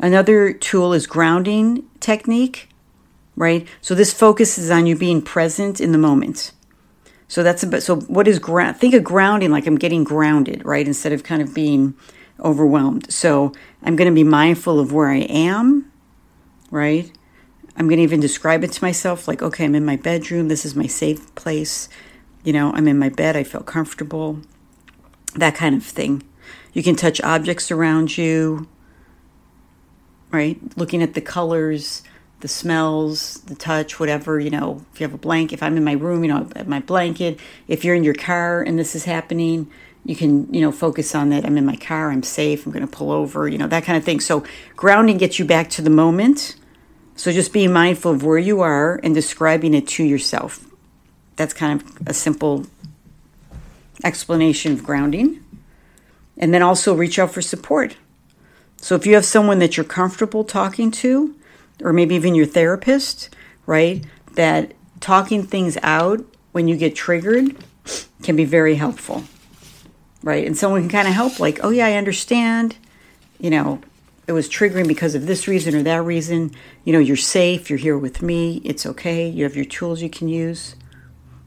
Another 0.00 0.52
tool 0.52 0.92
is 0.92 1.06
grounding 1.06 1.84
technique, 2.00 2.68
right? 3.36 3.68
So 3.80 3.94
this 3.94 4.12
focuses 4.12 4.72
on 4.72 4.86
you 4.86 4.96
being 4.96 5.22
present 5.22 5.80
in 5.80 5.92
the 5.92 5.98
moment. 5.98 6.50
So 7.32 7.42
that's 7.42 7.62
a 7.62 7.66
bit, 7.66 7.82
so 7.82 7.96
what 7.96 8.28
is 8.28 8.38
ground? 8.38 8.76
Think 8.76 8.92
of 8.92 9.02
grounding 9.02 9.50
like 9.50 9.66
I'm 9.66 9.78
getting 9.78 10.04
grounded, 10.04 10.66
right? 10.66 10.86
Instead 10.86 11.14
of 11.14 11.22
kind 11.22 11.40
of 11.40 11.54
being 11.54 11.94
overwhelmed. 12.38 13.10
So 13.10 13.54
I'm 13.82 13.96
going 13.96 14.10
to 14.10 14.14
be 14.14 14.22
mindful 14.22 14.78
of 14.78 14.92
where 14.92 15.08
I 15.08 15.20
am, 15.20 15.90
right? 16.70 17.10
I'm 17.74 17.88
going 17.88 17.96
to 17.96 18.02
even 18.02 18.20
describe 18.20 18.62
it 18.64 18.72
to 18.72 18.84
myself 18.84 19.26
like, 19.26 19.40
okay, 19.40 19.64
I'm 19.64 19.74
in 19.74 19.82
my 19.82 19.96
bedroom. 19.96 20.48
This 20.48 20.66
is 20.66 20.76
my 20.76 20.86
safe 20.86 21.34
place. 21.34 21.88
You 22.44 22.52
know, 22.52 22.70
I'm 22.74 22.86
in 22.86 22.98
my 22.98 23.08
bed. 23.08 23.34
I 23.34 23.44
feel 23.44 23.62
comfortable. 23.62 24.42
That 25.34 25.54
kind 25.54 25.74
of 25.74 25.82
thing. 25.82 26.22
You 26.74 26.82
can 26.82 26.96
touch 26.96 27.18
objects 27.22 27.70
around 27.70 28.18
you 28.18 28.68
right? 30.32 30.58
Looking 30.76 31.02
at 31.02 31.14
the 31.14 31.20
colors, 31.20 32.02
the 32.42 32.48
smells, 32.48 33.40
the 33.42 33.54
touch, 33.54 34.00
whatever, 34.00 34.38
you 34.38 34.50
know, 34.50 34.84
if 34.92 35.00
you 35.00 35.06
have 35.06 35.14
a 35.14 35.18
blanket, 35.18 35.54
if 35.54 35.62
I'm 35.62 35.76
in 35.76 35.84
my 35.84 35.92
room, 35.92 36.24
you 36.24 36.28
know, 36.28 36.48
my 36.66 36.80
blanket. 36.80 37.38
If 37.68 37.84
you're 37.84 37.94
in 37.94 38.02
your 38.02 38.14
car 38.14 38.60
and 38.60 38.76
this 38.76 38.96
is 38.96 39.04
happening, 39.04 39.70
you 40.04 40.16
can, 40.16 40.52
you 40.52 40.60
know, 40.60 40.72
focus 40.72 41.14
on 41.14 41.30
that. 41.30 41.46
I'm 41.46 41.56
in 41.56 41.64
my 41.64 41.76
car, 41.76 42.10
I'm 42.10 42.24
safe, 42.24 42.66
I'm 42.66 42.72
going 42.72 42.86
to 42.86 42.90
pull 42.90 43.12
over, 43.12 43.46
you 43.48 43.58
know, 43.58 43.68
that 43.68 43.84
kind 43.84 43.96
of 43.96 44.02
thing. 44.02 44.18
So 44.18 44.44
grounding 44.74 45.18
gets 45.18 45.38
you 45.38 45.44
back 45.44 45.70
to 45.70 45.82
the 45.82 45.90
moment. 45.90 46.56
So 47.14 47.30
just 47.30 47.52
being 47.52 47.72
mindful 47.72 48.10
of 48.10 48.24
where 48.24 48.38
you 48.38 48.60
are 48.60 48.98
and 49.04 49.14
describing 49.14 49.72
it 49.72 49.86
to 49.88 50.04
yourself. 50.04 50.66
That's 51.36 51.54
kind 51.54 51.80
of 51.80 52.08
a 52.08 52.12
simple 52.12 52.66
explanation 54.02 54.72
of 54.72 54.82
grounding. 54.82 55.44
And 56.36 56.52
then 56.52 56.62
also 56.62 56.92
reach 56.92 57.20
out 57.20 57.30
for 57.30 57.40
support. 57.40 57.96
So 58.78 58.96
if 58.96 59.06
you 59.06 59.14
have 59.14 59.24
someone 59.24 59.60
that 59.60 59.76
you're 59.76 59.84
comfortable 59.84 60.42
talking 60.42 60.90
to, 60.90 61.36
or 61.82 61.92
maybe 61.92 62.14
even 62.14 62.34
your 62.34 62.46
therapist, 62.46 63.30
right, 63.66 64.04
that 64.34 64.72
talking 65.00 65.42
things 65.42 65.78
out 65.82 66.24
when 66.52 66.68
you 66.68 66.76
get 66.76 66.94
triggered 66.94 67.56
can 68.22 68.36
be 68.36 68.44
very 68.44 68.74
helpful, 68.74 69.24
right? 70.22 70.46
And 70.46 70.56
someone 70.56 70.82
can 70.82 70.90
kind 70.90 71.08
of 71.08 71.14
help, 71.14 71.40
like, 71.40 71.60
oh, 71.62 71.70
yeah, 71.70 71.86
I 71.86 71.94
understand, 71.94 72.76
you 73.40 73.50
know, 73.50 73.80
it 74.26 74.32
was 74.32 74.48
triggering 74.48 74.86
because 74.86 75.14
of 75.14 75.26
this 75.26 75.48
reason 75.48 75.74
or 75.74 75.82
that 75.82 76.02
reason. 76.02 76.52
You 76.84 76.92
know, 76.92 77.00
you're 77.00 77.16
safe, 77.16 77.68
you're 77.68 77.78
here 77.78 77.98
with 77.98 78.22
me, 78.22 78.62
it's 78.64 78.86
okay, 78.86 79.28
you 79.28 79.44
have 79.44 79.56
your 79.56 79.64
tools 79.64 80.00
you 80.00 80.10
can 80.10 80.28
use. 80.28 80.76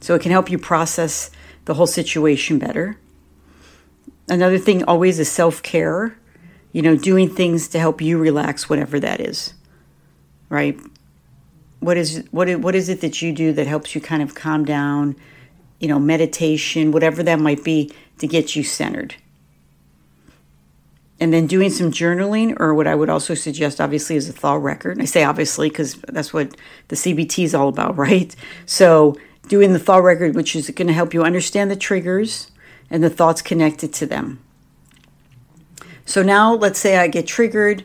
So 0.02 0.14
it 0.14 0.22
can 0.22 0.32
help 0.32 0.52
you 0.52 0.58
process 0.58 1.32
the 1.66 1.76
whole 1.76 1.88
situation 1.88 2.60
better. 2.60 2.98
Another 4.28 4.58
thing 4.58 4.84
always 4.84 5.20
is 5.20 5.32
self 5.32 5.64
care 5.64 6.18
you 6.76 6.82
know, 6.82 6.98
doing 6.98 7.30
things 7.30 7.70
to 7.70 7.80
help 7.80 8.02
you 8.02 8.18
relax, 8.18 8.70
whatever 8.70 9.00
that 9.00 9.22
is, 9.22 9.54
right? 10.56 10.80
What 11.82 11.98
is 11.98 12.24
what 12.32 12.48
is, 12.48 12.58
what 12.58 12.74
is 12.74 12.88
it 12.88 13.02
that 13.02 13.22
you 13.22 13.34
do 13.34 13.52
that 13.54 13.68
helps 13.68 13.94
you 13.94 14.00
kind 14.00 14.24
of 14.24 14.34
calm 14.34 14.64
down? 14.64 15.16
You 15.80 15.90
know, 15.90 16.00
meditation, 16.00 16.94
whatever 16.94 17.22
that 17.24 17.40
might 17.40 17.64
be, 17.64 17.92
to 18.20 18.28
get 18.28 18.56
you 18.56 18.64
centered. 18.64 19.16
And 21.20 21.34
then 21.34 21.48
doing 21.48 21.70
some 21.70 21.92
journaling, 21.92 22.58
or 22.60 22.74
what 22.74 22.88
I 22.88 22.96
would 22.96 23.10
also 23.10 23.34
suggest, 23.34 23.80
obviously, 23.80 24.16
is 24.16 24.30
a 24.30 24.34
thought 24.34 24.64
record. 24.64 25.02
I 25.02 25.06
say 25.06 25.24
obviously 25.24 25.70
because 25.70 25.96
that's 26.08 26.34
what 26.34 26.56
the 26.88 26.96
CBT 26.96 27.44
is 27.44 27.54
all 27.54 27.68
about, 27.68 27.98
right? 28.08 28.34
So, 28.66 29.18
doing 29.50 29.74
the 29.74 29.80
thought 29.80 30.04
record, 30.04 30.36
which 30.36 30.56
is 30.56 30.70
going 30.70 30.88
to 30.88 30.94
help 30.94 31.14
you 31.14 31.24
understand 31.24 31.70
the 31.70 31.76
triggers 31.76 32.52
and 32.90 33.04
the 33.04 33.10
thoughts 33.10 33.42
connected 33.42 33.94
to 33.94 34.06
them. 34.06 34.40
So 36.06 36.22
now 36.22 36.54
let's 36.54 36.80
say 36.80 36.98
I 36.98 37.08
get 37.08 37.28
triggered. 37.28 37.84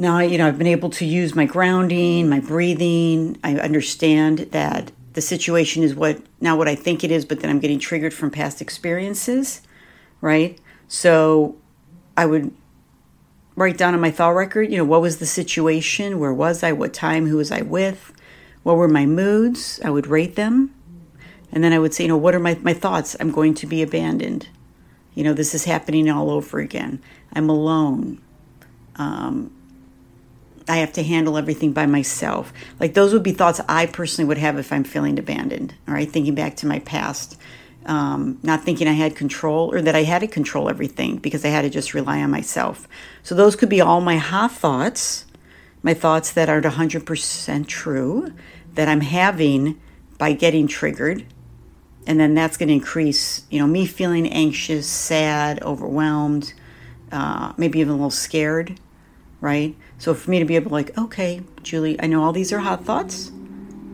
Now, 0.00 0.20
you 0.20 0.38
know, 0.38 0.48
I've 0.48 0.56
been 0.56 0.66
able 0.66 0.88
to 0.88 1.04
use 1.04 1.34
my 1.34 1.44
grounding, 1.44 2.26
my 2.26 2.40
breathing. 2.40 3.38
I 3.44 3.56
understand 3.56 4.38
that 4.52 4.92
the 5.12 5.20
situation 5.20 5.82
is 5.82 5.94
what 5.94 6.22
now 6.40 6.56
what 6.56 6.68
I 6.68 6.74
think 6.74 7.04
it 7.04 7.10
is, 7.10 7.26
but 7.26 7.40
then 7.40 7.50
I'm 7.50 7.60
getting 7.60 7.78
triggered 7.78 8.14
from 8.14 8.30
past 8.30 8.62
experiences, 8.62 9.60
right? 10.22 10.58
So 10.88 11.58
I 12.16 12.24
would 12.24 12.50
write 13.56 13.76
down 13.76 13.92
on 13.92 14.00
my 14.00 14.10
thought 14.10 14.30
record, 14.30 14.72
you 14.72 14.78
know, 14.78 14.86
what 14.86 15.02
was 15.02 15.18
the 15.18 15.26
situation? 15.26 16.18
Where 16.18 16.32
was 16.32 16.62
I? 16.62 16.72
What 16.72 16.94
time? 16.94 17.26
Who 17.26 17.36
was 17.36 17.52
I 17.52 17.60
with? 17.60 18.14
What 18.62 18.78
were 18.78 18.88
my 18.88 19.04
moods? 19.04 19.82
I 19.84 19.90
would 19.90 20.06
rate 20.06 20.34
them. 20.34 20.74
And 21.52 21.62
then 21.62 21.74
I 21.74 21.78
would 21.78 21.92
say, 21.92 22.04
you 22.04 22.08
know, 22.08 22.16
what 22.16 22.34
are 22.34 22.40
my, 22.40 22.58
my 22.62 22.72
thoughts? 22.72 23.16
I'm 23.20 23.32
going 23.32 23.52
to 23.52 23.66
be 23.66 23.82
abandoned. 23.82 24.48
You 25.14 25.24
know, 25.24 25.34
this 25.34 25.54
is 25.54 25.64
happening 25.64 26.08
all 26.08 26.30
over 26.30 26.58
again. 26.58 27.02
I'm 27.34 27.50
alone. 27.50 28.22
Um, 28.96 29.52
I 30.70 30.76
have 30.76 30.92
to 30.94 31.02
handle 31.02 31.36
everything 31.36 31.72
by 31.72 31.86
myself. 31.86 32.52
Like 32.78 32.94
those 32.94 33.12
would 33.12 33.22
be 33.22 33.32
thoughts 33.32 33.60
I 33.68 33.86
personally 33.86 34.28
would 34.28 34.38
have 34.38 34.58
if 34.58 34.72
I'm 34.72 34.84
feeling 34.84 35.18
abandoned. 35.18 35.74
All 35.86 35.94
right, 35.94 36.10
thinking 36.10 36.34
back 36.34 36.56
to 36.56 36.66
my 36.66 36.78
past, 36.80 37.38
um, 37.86 38.38
not 38.42 38.62
thinking 38.62 38.88
I 38.88 38.92
had 38.92 39.16
control 39.16 39.72
or 39.72 39.82
that 39.82 39.96
I 39.96 40.04
had 40.04 40.20
to 40.20 40.28
control 40.28 40.70
everything 40.70 41.18
because 41.18 41.44
I 41.44 41.48
had 41.48 41.62
to 41.62 41.70
just 41.70 41.92
rely 41.92 42.22
on 42.22 42.30
myself. 42.30 42.88
So 43.22 43.34
those 43.34 43.56
could 43.56 43.68
be 43.68 43.80
all 43.80 44.00
my 44.00 44.16
ha 44.16 44.48
thoughts, 44.48 45.26
my 45.82 45.94
thoughts 45.94 46.32
that 46.32 46.48
aren't 46.48 46.66
100% 46.66 47.66
true 47.66 48.32
that 48.74 48.88
I'm 48.88 49.00
having 49.00 49.80
by 50.18 50.32
getting 50.32 50.68
triggered 50.68 51.26
and 52.06 52.18
then 52.18 52.34
that's 52.34 52.56
going 52.56 52.68
to 52.68 52.74
increase 52.74 53.46
you 53.50 53.58
know 53.58 53.66
me 53.66 53.86
feeling 53.86 54.28
anxious 54.28 54.88
sad 54.88 55.62
overwhelmed 55.62 56.52
uh, 57.12 57.52
maybe 57.56 57.80
even 57.80 57.92
a 57.92 57.96
little 57.96 58.10
scared 58.10 58.78
right 59.40 59.76
so 59.98 60.14
for 60.14 60.30
me 60.30 60.38
to 60.38 60.44
be 60.44 60.56
able 60.56 60.68
to 60.68 60.74
like 60.74 60.96
okay 60.98 61.42
julie 61.62 62.00
i 62.00 62.06
know 62.06 62.22
all 62.22 62.32
these 62.32 62.52
are 62.52 62.60
hot 62.60 62.84
thoughts 62.84 63.30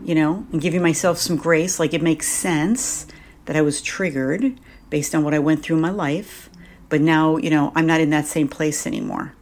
you 0.05 0.15
know 0.15 0.47
and 0.53 0.61
giving 0.61 0.83
myself 0.83 1.19
some 1.19 1.37
grace 1.37 1.79
like 1.79 1.95
it 1.95 2.03
makes 2.03 2.29
sense 2.29 3.07
that 3.47 3.57
i 3.57 3.61
was 3.61 3.81
triggered 3.81 4.59
based 4.91 5.15
on 5.15 5.23
what 5.25 5.35
i 5.35 5.39
went 5.39 5.63
through 5.63 5.77
in 5.77 5.83
my 5.83 5.91
life 5.91 6.51
but 6.89 7.01
now 7.01 7.37
you 7.37 7.51
know 7.51 7.73
i'm 7.75 7.87
not 7.87 8.01
in 8.01 8.11
that 8.11 8.27
same 8.27 8.49
place 8.49 8.87
anymore 8.87 9.35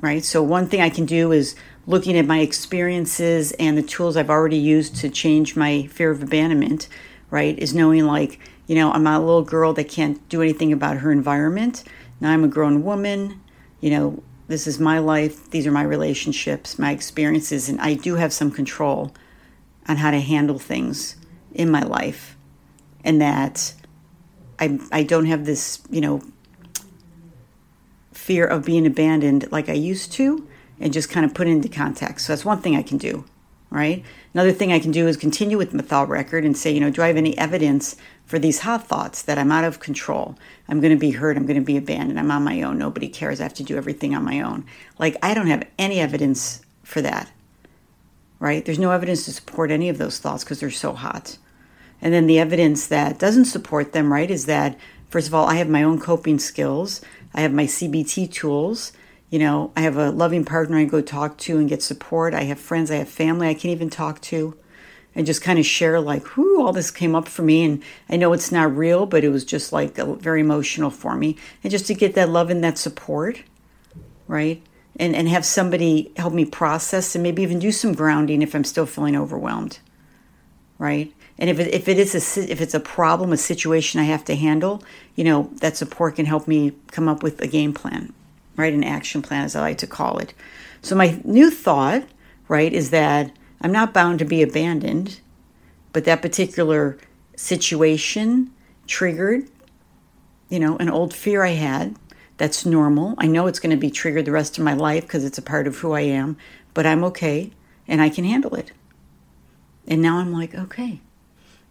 right 0.00 0.24
so 0.24 0.42
one 0.42 0.66
thing 0.66 0.80
i 0.80 0.90
can 0.90 1.06
do 1.06 1.32
is 1.32 1.54
looking 1.86 2.16
at 2.16 2.26
my 2.26 2.40
experiences 2.40 3.52
and 3.52 3.76
the 3.76 3.82
tools 3.82 4.16
i've 4.16 4.30
already 4.30 4.56
used 4.56 4.96
to 4.96 5.08
change 5.08 5.56
my 5.56 5.86
fear 5.86 6.10
of 6.10 6.22
abandonment 6.22 6.88
right? 7.34 7.58
Is 7.58 7.74
knowing 7.74 8.06
like, 8.06 8.38
you 8.68 8.76
know, 8.76 8.92
I'm 8.92 9.02
not 9.02 9.20
a 9.20 9.24
little 9.24 9.42
girl 9.42 9.72
that 9.74 9.88
can't 9.88 10.26
do 10.28 10.40
anything 10.40 10.72
about 10.72 10.98
her 10.98 11.10
environment. 11.10 11.82
Now 12.20 12.30
I'm 12.30 12.44
a 12.44 12.48
grown 12.48 12.84
woman. 12.84 13.40
You 13.80 13.90
know, 13.90 14.22
this 14.46 14.66
is 14.66 14.78
my 14.78 14.98
life. 14.98 15.50
These 15.50 15.66
are 15.66 15.72
my 15.72 15.82
relationships, 15.82 16.78
my 16.78 16.90
experiences, 16.90 17.68
and 17.68 17.80
I 17.80 17.94
do 17.94 18.16
have 18.16 18.32
some 18.32 18.50
control 18.50 19.14
on 19.88 19.96
how 19.96 20.10
to 20.10 20.20
handle 20.20 20.58
things 20.58 21.16
in 21.52 21.70
my 21.70 21.82
life. 21.82 22.36
And 23.02 23.20
that 23.20 23.74
I 24.58 24.78
I 24.90 25.02
don't 25.02 25.26
have 25.26 25.44
this, 25.44 25.82
you 25.90 26.00
know, 26.00 26.22
fear 28.12 28.46
of 28.46 28.64
being 28.64 28.86
abandoned 28.86 29.50
like 29.52 29.68
I 29.68 29.74
used 29.74 30.12
to 30.12 30.48
and 30.80 30.92
just 30.92 31.10
kind 31.10 31.26
of 31.26 31.34
put 31.34 31.46
it 31.46 31.50
into 31.50 31.68
context. 31.68 32.26
So 32.26 32.32
that's 32.32 32.44
one 32.44 32.60
thing 32.60 32.74
I 32.74 32.82
can 32.82 32.96
do, 32.96 33.24
right? 33.74 34.04
Another 34.32 34.52
thing 34.52 34.72
I 34.72 34.78
can 34.78 34.92
do 34.92 35.08
is 35.08 35.16
continue 35.16 35.58
with 35.58 35.72
the 35.72 35.82
thought 35.82 36.08
record 36.08 36.44
and 36.44 36.56
say, 36.56 36.70
you 36.70 36.78
know, 36.78 36.90
do 36.90 37.02
I 37.02 37.08
have 37.08 37.16
any 37.16 37.36
evidence 37.36 37.96
for 38.24 38.38
these 38.38 38.60
hot 38.60 38.86
thoughts 38.86 39.22
that 39.22 39.36
I'm 39.36 39.50
out 39.50 39.64
of 39.64 39.80
control? 39.80 40.38
I'm 40.68 40.80
going 40.80 40.92
to 40.92 40.98
be 40.98 41.10
hurt. 41.10 41.36
I'm 41.36 41.44
going 41.44 41.58
to 41.58 41.64
be 41.64 41.76
abandoned. 41.76 42.20
I'm 42.20 42.30
on 42.30 42.44
my 42.44 42.62
own. 42.62 42.78
Nobody 42.78 43.08
cares. 43.08 43.40
I 43.40 43.42
have 43.42 43.54
to 43.54 43.64
do 43.64 43.76
everything 43.76 44.14
on 44.14 44.24
my 44.24 44.40
own. 44.40 44.64
Like, 45.00 45.16
I 45.24 45.34
don't 45.34 45.48
have 45.48 45.66
any 45.76 45.98
evidence 45.98 46.62
for 46.84 47.02
that, 47.02 47.32
right? 48.38 48.64
There's 48.64 48.78
no 48.78 48.92
evidence 48.92 49.24
to 49.24 49.32
support 49.32 49.72
any 49.72 49.88
of 49.88 49.98
those 49.98 50.20
thoughts 50.20 50.44
because 50.44 50.60
they're 50.60 50.70
so 50.70 50.92
hot. 50.92 51.36
And 52.00 52.14
then 52.14 52.28
the 52.28 52.38
evidence 52.38 52.86
that 52.86 53.18
doesn't 53.18 53.46
support 53.46 53.92
them, 53.92 54.12
right, 54.12 54.30
is 54.30 54.46
that, 54.46 54.78
first 55.10 55.26
of 55.26 55.34
all, 55.34 55.46
I 55.46 55.56
have 55.56 55.68
my 55.68 55.82
own 55.82 55.98
coping 55.98 56.38
skills, 56.38 57.00
I 57.34 57.40
have 57.40 57.52
my 57.52 57.64
CBT 57.64 58.32
tools. 58.32 58.92
You 59.34 59.40
know, 59.40 59.72
I 59.74 59.80
have 59.80 59.96
a 59.96 60.12
loving 60.12 60.44
partner 60.44 60.78
I 60.78 60.84
go 60.84 61.00
talk 61.00 61.38
to 61.38 61.58
and 61.58 61.68
get 61.68 61.82
support. 61.82 62.34
I 62.34 62.44
have 62.44 62.60
friends, 62.60 62.88
I 62.88 62.98
have 62.98 63.08
family 63.08 63.48
I 63.48 63.54
can 63.54 63.70
even 63.70 63.90
talk 63.90 64.20
to 64.20 64.56
and 65.12 65.26
just 65.26 65.42
kind 65.42 65.58
of 65.58 65.66
share 65.66 65.98
like 65.98 66.36
whoo 66.36 66.62
all 66.62 66.72
this 66.72 66.92
came 66.92 67.16
up 67.16 67.26
for 67.26 67.42
me. 67.42 67.64
And 67.64 67.82
i 68.08 68.14
know 68.14 68.32
it's 68.32 68.52
not 68.52 68.76
real 68.76 69.06
but 69.06 69.24
it 69.24 69.30
was 69.30 69.44
just 69.44 69.72
like 69.72 69.96
very 69.96 70.40
emotional 70.40 70.88
for 70.88 71.16
me. 71.16 71.36
And 71.64 71.72
just 71.72 71.88
to 71.88 71.94
get 71.94 72.14
that 72.14 72.28
love 72.28 72.48
and 72.48 72.62
that 72.62 72.78
support 72.78 73.42
right? 74.28 74.62
And 74.94 75.16
and 75.16 75.28
have 75.28 75.44
somebody 75.44 76.12
help 76.16 76.32
me 76.32 76.44
process 76.44 77.16
and 77.16 77.24
maybe 77.24 77.42
even 77.42 77.58
do 77.58 77.72
some 77.72 77.92
grounding 77.92 78.40
if 78.40 78.54
i'm 78.54 78.62
still 78.62 78.86
feeling 78.86 79.16
overwhelmed 79.16 79.80
right? 80.78 81.12
And 81.38 81.50
if 81.50 81.58
it, 81.58 81.74
if 81.74 81.88
it 81.88 81.98
is 81.98 82.14
a 82.14 82.52
if 82.52 82.60
it's 82.60 82.74
a 82.74 82.78
problem 82.78 83.32
a 83.32 83.36
situation 83.36 83.98
i 84.00 84.04
have 84.04 84.24
to 84.26 84.36
handle 84.36 84.84
you 85.16 85.24
know 85.24 85.50
that 85.54 85.76
support 85.76 86.14
can 86.14 86.26
help 86.26 86.46
me 86.46 86.70
come 86.92 87.08
up 87.08 87.24
with 87.24 87.40
a 87.40 87.48
game 87.48 87.74
plan 87.74 88.12
right 88.56 88.72
an 88.72 88.84
action 88.84 89.22
plan 89.22 89.44
as 89.44 89.56
i 89.56 89.60
like 89.60 89.78
to 89.78 89.86
call 89.86 90.18
it 90.18 90.34
so 90.82 90.94
my 90.94 91.20
new 91.24 91.50
thought 91.50 92.04
right 92.48 92.72
is 92.72 92.90
that 92.90 93.32
I'm 93.64 93.72
not 93.72 93.94
bound 93.94 94.18
to 94.18 94.26
be 94.26 94.42
abandoned, 94.42 95.20
but 95.94 96.04
that 96.04 96.20
particular 96.20 96.98
situation 97.34 98.50
triggered, 98.86 99.48
you 100.50 100.60
know, 100.60 100.76
an 100.76 100.90
old 100.90 101.14
fear 101.14 101.42
I 101.42 101.52
had. 101.52 101.96
That's 102.36 102.66
normal. 102.66 103.14
I 103.16 103.26
know 103.26 103.46
it's 103.46 103.58
going 103.58 103.70
to 103.70 103.80
be 103.80 103.90
triggered 103.90 104.26
the 104.26 104.32
rest 104.32 104.58
of 104.58 104.64
my 104.64 104.74
life 104.74 105.04
because 105.04 105.24
it's 105.24 105.38
a 105.38 105.42
part 105.42 105.66
of 105.66 105.78
who 105.78 105.92
I 105.92 106.02
am, 106.02 106.36
but 106.74 106.84
I'm 106.84 107.02
okay 107.04 107.52
and 107.88 108.02
I 108.02 108.10
can 108.10 108.24
handle 108.24 108.54
it. 108.54 108.72
And 109.88 110.02
now 110.02 110.18
I'm 110.18 110.32
like, 110.32 110.54
okay, 110.54 111.00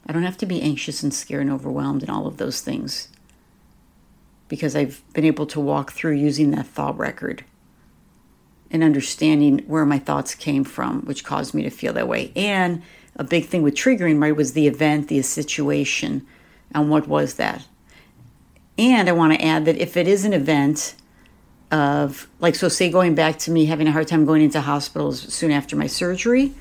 I 0.07 0.13
don't 0.13 0.23
have 0.23 0.37
to 0.37 0.47
be 0.47 0.63
anxious 0.63 1.03
and 1.03 1.13
scared 1.13 1.43
and 1.43 1.51
overwhelmed 1.51 2.01
and 2.01 2.09
all 2.09 2.25
of 2.25 2.37
those 2.37 2.61
things 2.61 3.07
because 4.53 4.75
I've 4.75 5.01
been 5.13 5.25
able 5.25 5.47
to 5.47 5.59
walk 5.59 5.93
through 5.93 6.11
using 6.11 6.51
that 6.51 6.67
thought 6.67 6.95
record 6.95 7.43
and 8.69 8.83
understanding 8.83 9.63
where 9.65 9.83
my 9.83 9.97
thoughts 9.97 10.35
came 10.35 10.63
from, 10.63 11.01
which 11.07 11.23
caused 11.23 11.55
me 11.55 11.63
to 11.63 11.71
feel 11.71 11.91
that 11.93 12.07
way. 12.07 12.31
And 12.35 12.83
a 13.15 13.23
big 13.23 13.47
thing 13.47 13.63
with 13.63 13.73
triggering, 13.73 14.21
right, 14.21 14.35
was 14.35 14.53
the 14.53 14.67
event, 14.67 15.07
the 15.07 15.19
situation, 15.23 16.23
and 16.71 16.87
what 16.87 17.07
was 17.07 17.33
that. 17.33 17.65
And 18.77 19.09
I 19.09 19.13
want 19.13 19.33
to 19.33 19.43
add 19.43 19.65
that 19.65 19.77
if 19.77 19.97
it 19.97 20.07
is 20.07 20.23
an 20.23 20.33
event 20.33 20.93
of, 21.71 22.27
like, 22.39 22.53
so 22.53 22.69
say 22.69 22.91
going 22.91 23.15
back 23.15 23.39
to 23.39 23.49
me 23.49 23.65
having 23.65 23.87
a 23.87 23.91
hard 23.91 24.07
time 24.07 24.23
going 24.23 24.43
into 24.43 24.61
hospitals 24.61 25.33
soon 25.33 25.49
after 25.49 25.75
my 25.75 25.87
surgery, 25.87 26.53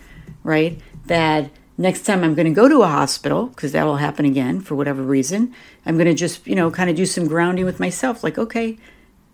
right, 0.42 0.80
that 1.04 1.50
next 1.82 2.02
time 2.02 2.24
I'm 2.24 2.34
going 2.34 2.46
to 2.46 2.52
go 2.52 2.68
to 2.68 2.82
a 2.82 2.86
hospital, 2.86 3.46
because 3.46 3.72
that 3.72 3.84
will 3.84 3.96
happen 3.96 4.24
again 4.24 4.60
for 4.60 4.74
whatever 4.74 5.02
reason, 5.02 5.54
I'm 5.84 5.96
going 5.96 6.06
to 6.06 6.14
just, 6.14 6.46
you 6.46 6.54
know, 6.54 6.70
kind 6.70 6.88
of 6.88 6.96
do 6.96 7.04
some 7.04 7.26
grounding 7.26 7.64
with 7.64 7.80
myself. 7.80 8.22
Like, 8.24 8.38
okay, 8.38 8.78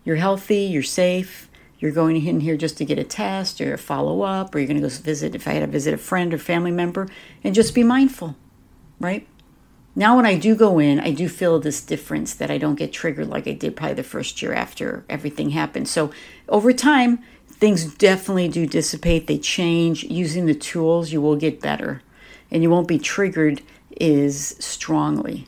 you're 0.04 0.16
healthy, 0.16 0.62
you're 0.62 0.82
safe, 0.82 1.48
you're 1.78 1.92
going 1.92 2.26
in 2.26 2.40
here 2.40 2.56
just 2.56 2.78
to 2.78 2.84
get 2.84 2.98
a 2.98 3.04
test 3.04 3.60
or 3.60 3.74
a 3.74 3.78
follow 3.78 4.22
up, 4.22 4.54
or 4.54 4.58
you're 4.58 4.66
going 4.66 4.80
to 4.80 4.88
go 4.88 4.94
visit, 4.94 5.34
if 5.34 5.46
I 5.46 5.52
had 5.52 5.60
to 5.60 5.66
visit 5.66 5.94
a 5.94 5.98
friend 5.98 6.34
or 6.34 6.38
family 6.38 6.72
member, 6.72 7.08
and 7.44 7.54
just 7.54 7.74
be 7.74 7.84
mindful, 7.84 8.36
right? 8.98 9.28
Now, 9.94 10.16
when 10.16 10.26
I 10.26 10.38
do 10.38 10.54
go 10.54 10.78
in, 10.78 11.00
I 11.00 11.10
do 11.10 11.28
feel 11.28 11.58
this 11.58 11.80
difference 11.80 12.32
that 12.34 12.50
I 12.50 12.58
don't 12.58 12.76
get 12.76 12.92
triggered 12.92 13.28
like 13.28 13.48
I 13.48 13.52
did 13.52 13.74
probably 13.74 13.94
the 13.94 14.04
first 14.04 14.40
year 14.40 14.54
after 14.54 15.04
everything 15.08 15.50
happened. 15.50 15.88
So, 15.88 16.12
over 16.48 16.72
time, 16.72 17.18
things 17.48 17.84
definitely 17.96 18.48
do 18.48 18.64
dissipate, 18.66 19.26
they 19.26 19.38
change. 19.38 20.04
Using 20.04 20.46
the 20.46 20.54
tools, 20.54 21.10
you 21.10 21.20
will 21.20 21.36
get 21.36 21.60
better, 21.60 22.02
and 22.50 22.62
you 22.62 22.70
won't 22.70 22.88
be 22.88 22.98
triggered 22.98 23.62
as 24.00 24.54
strongly. 24.64 25.46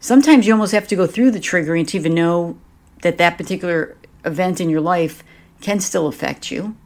Sometimes 0.00 0.46
you 0.46 0.52
almost 0.52 0.72
have 0.72 0.88
to 0.88 0.96
go 0.96 1.06
through 1.06 1.30
the 1.30 1.40
triggering 1.40 1.86
to 1.88 1.96
even 1.96 2.14
know 2.14 2.58
that 3.02 3.18
that 3.18 3.36
particular 3.36 3.96
event 4.24 4.60
in 4.60 4.68
your 4.68 4.80
life 4.80 5.22
can 5.60 5.80
still 5.80 6.06
affect 6.06 6.50
you, 6.50 6.76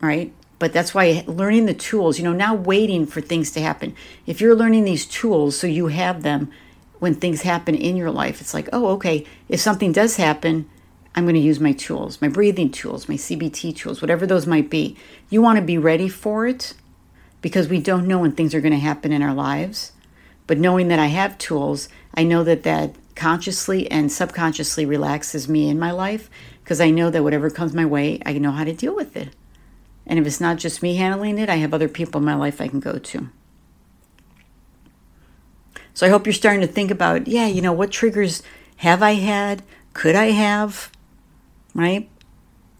right? 0.00 0.32
But 0.58 0.72
that's 0.72 0.94
why 0.94 1.24
learning 1.26 1.66
the 1.66 1.74
tools, 1.74 2.18
you 2.18 2.24
know, 2.24 2.32
now 2.32 2.54
waiting 2.54 3.06
for 3.06 3.20
things 3.20 3.50
to 3.52 3.60
happen. 3.60 3.94
If 4.26 4.40
you're 4.40 4.54
learning 4.54 4.84
these 4.84 5.06
tools 5.06 5.58
so 5.58 5.66
you 5.66 5.88
have 5.88 6.22
them 6.22 6.50
when 6.98 7.14
things 7.14 7.42
happen 7.42 7.74
in 7.74 7.96
your 7.96 8.10
life, 8.10 8.40
it's 8.40 8.52
like, 8.52 8.68
oh, 8.72 8.88
okay, 8.88 9.24
if 9.48 9.58
something 9.58 9.92
does 9.92 10.16
happen, 10.16 10.68
I'm 11.14 11.24
going 11.24 11.34
to 11.34 11.40
use 11.40 11.58
my 11.58 11.72
tools, 11.72 12.20
my 12.20 12.28
breathing 12.28 12.70
tools, 12.70 13.08
my 13.08 13.14
CBT 13.14 13.74
tools, 13.74 14.02
whatever 14.02 14.26
those 14.26 14.46
might 14.46 14.70
be. 14.70 14.96
You 15.28 15.40
want 15.40 15.58
to 15.58 15.64
be 15.64 15.78
ready 15.78 16.08
for 16.08 16.46
it 16.46 16.74
because 17.40 17.68
we 17.68 17.80
don't 17.80 18.06
know 18.06 18.18
when 18.18 18.32
things 18.32 18.54
are 18.54 18.60
going 18.60 18.72
to 18.72 18.78
happen 18.78 19.12
in 19.12 19.22
our 19.22 19.34
lives. 19.34 19.92
But 20.46 20.58
knowing 20.58 20.88
that 20.88 20.98
I 20.98 21.06
have 21.06 21.38
tools, 21.38 21.88
I 22.14 22.24
know 22.24 22.42
that 22.44 22.64
that 22.64 22.94
consciously 23.14 23.90
and 23.90 24.10
subconsciously 24.10 24.86
relaxes 24.86 25.48
me 25.48 25.68
in 25.68 25.78
my 25.78 25.90
life 25.90 26.30
because 26.62 26.80
I 26.80 26.90
know 26.90 27.10
that 27.10 27.22
whatever 27.22 27.50
comes 27.50 27.74
my 27.74 27.84
way, 27.84 28.20
I 28.24 28.32
know 28.34 28.50
how 28.50 28.64
to 28.64 28.72
deal 28.72 28.94
with 28.94 29.16
it. 29.16 29.30
And 30.06 30.18
if 30.18 30.26
it's 30.26 30.40
not 30.40 30.56
just 30.56 30.82
me 30.82 30.96
handling 30.96 31.38
it, 31.38 31.48
I 31.48 31.56
have 31.56 31.72
other 31.72 31.88
people 31.88 32.18
in 32.18 32.24
my 32.24 32.34
life 32.34 32.60
I 32.60 32.68
can 32.68 32.80
go 32.80 32.98
to. 32.98 33.28
So 35.94 36.06
I 36.06 36.08
hope 36.08 36.26
you're 36.26 36.32
starting 36.32 36.62
to 36.62 36.66
think 36.66 36.90
about, 36.90 37.28
yeah, 37.28 37.46
you 37.46 37.60
know, 37.60 37.72
what 37.72 37.90
triggers 37.90 38.42
have 38.76 39.02
I 39.02 39.12
had? 39.14 39.62
Could 39.92 40.16
I 40.16 40.30
have? 40.30 40.90
Right? 41.74 42.08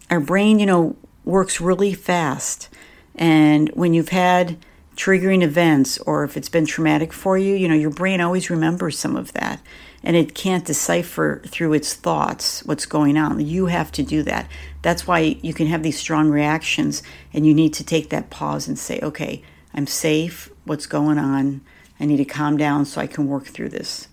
Our 0.09 0.19
brain, 0.19 0.59
you 0.59 0.65
know, 0.65 0.95
works 1.23 1.61
really 1.61 1.93
fast. 1.93 2.67
And 3.15 3.69
when 3.69 3.93
you've 3.93 4.09
had 4.09 4.57
triggering 4.95 5.41
events 5.41 5.97
or 5.99 6.23
if 6.23 6.37
it's 6.37 6.49
been 6.49 6.65
traumatic 6.65 7.13
for 7.13 7.37
you, 7.37 7.55
you 7.55 7.67
know, 7.67 7.75
your 7.75 7.89
brain 7.89 8.21
always 8.21 8.49
remembers 8.49 8.97
some 8.97 9.15
of 9.15 9.33
that 9.33 9.61
and 10.03 10.15
it 10.15 10.33
can't 10.33 10.65
decipher 10.65 11.41
through 11.45 11.73
its 11.73 11.93
thoughts 11.93 12.63
what's 12.65 12.85
going 12.85 13.17
on. 13.17 13.39
You 13.45 13.67
have 13.67 13.91
to 13.93 14.03
do 14.03 14.23
that. 14.23 14.49
That's 14.81 15.05
why 15.05 15.37
you 15.41 15.53
can 15.53 15.67
have 15.67 15.83
these 15.83 15.99
strong 15.99 16.29
reactions, 16.29 17.03
and 17.33 17.45
you 17.45 17.53
need 17.53 17.73
to 17.75 17.83
take 17.83 18.09
that 18.09 18.29
pause 18.29 18.67
and 18.67 18.79
say, 18.79 18.99
okay, 19.01 19.43
I'm 19.73 19.87
safe. 19.87 20.49
What's 20.65 20.87
going 20.87 21.19
on? 21.19 21.61
I 21.99 22.05
need 22.05 22.17
to 22.17 22.25
calm 22.25 22.57
down 22.57 22.85
so 22.85 22.99
I 22.99 23.07
can 23.07 23.27
work 23.27 23.45
through 23.45 23.69
this. 23.69 24.07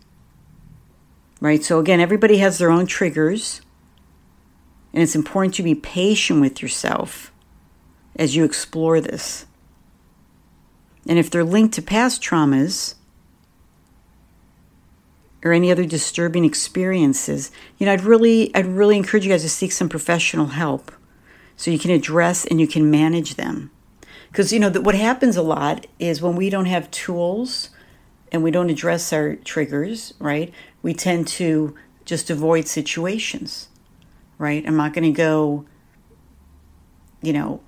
Right? 1.41 1.65
So, 1.65 1.79
again, 1.79 2.01
everybody 2.01 2.39
has 2.39 2.59
their 2.59 2.71
own 2.71 2.87
triggers, 2.87 3.63
and 4.93 5.03
it's 5.03 5.15
important 5.15 5.55
to 5.55 5.63
be 5.63 5.75
patient 5.75 6.41
with 6.41 6.61
yourself 6.61 7.33
as 8.19 8.35
you 8.35 8.45
explore 8.45 9.01
this. 9.01 9.47
And 11.07 11.19
if 11.19 11.31
they're 11.31 11.45
linked 11.45 11.75
to 11.75 11.83
past 11.83 12.23
traumas, 12.23 12.95
or 15.45 15.53
any 15.53 15.71
other 15.71 15.85
disturbing 15.85 16.45
experiences, 16.45 17.51
you 17.79 17.87
know, 17.87 17.93
I'd 17.93 18.03
really 18.03 18.55
I'd 18.55 18.67
really 18.67 18.97
encourage 18.97 19.25
you 19.25 19.31
guys 19.31 19.43
to 19.43 19.49
seek 19.49 19.73
some 19.73 19.89
professional 19.89 20.47
help 20.47 20.91
so 21.57 21.71
you 21.71 21.79
can 21.79 21.93
address 21.93 22.45
and 22.45 22.61
you 22.61 22.67
can 22.67 22.91
manage 22.91 23.37
them. 23.37 23.71
Cuz 24.33 24.53
you 24.53 24.59
know, 24.59 24.71
what 24.71 24.97
happens 24.97 25.37
a 25.37 25.43
lot 25.43 25.87
is 25.99 26.21
when 26.21 26.35
we 26.35 26.51
don't 26.51 26.67
have 26.67 26.91
tools 26.91 27.71
and 28.33 28.43
we 28.43 28.51
don't 28.51 28.69
address 28.69 29.13
our 29.13 29.37
triggers, 29.37 30.13
right? 30.19 30.53
We 30.83 30.93
tend 30.93 31.29
to 31.29 31.75
just 32.05 32.31
avoid 32.31 32.67
situations. 32.67 33.69
Right? 34.39 34.65
I'm 34.67 34.77
not 34.77 34.93
going 34.93 35.05
to 35.05 35.17
go 35.17 35.67
you 37.21 37.33
know, 37.33 37.61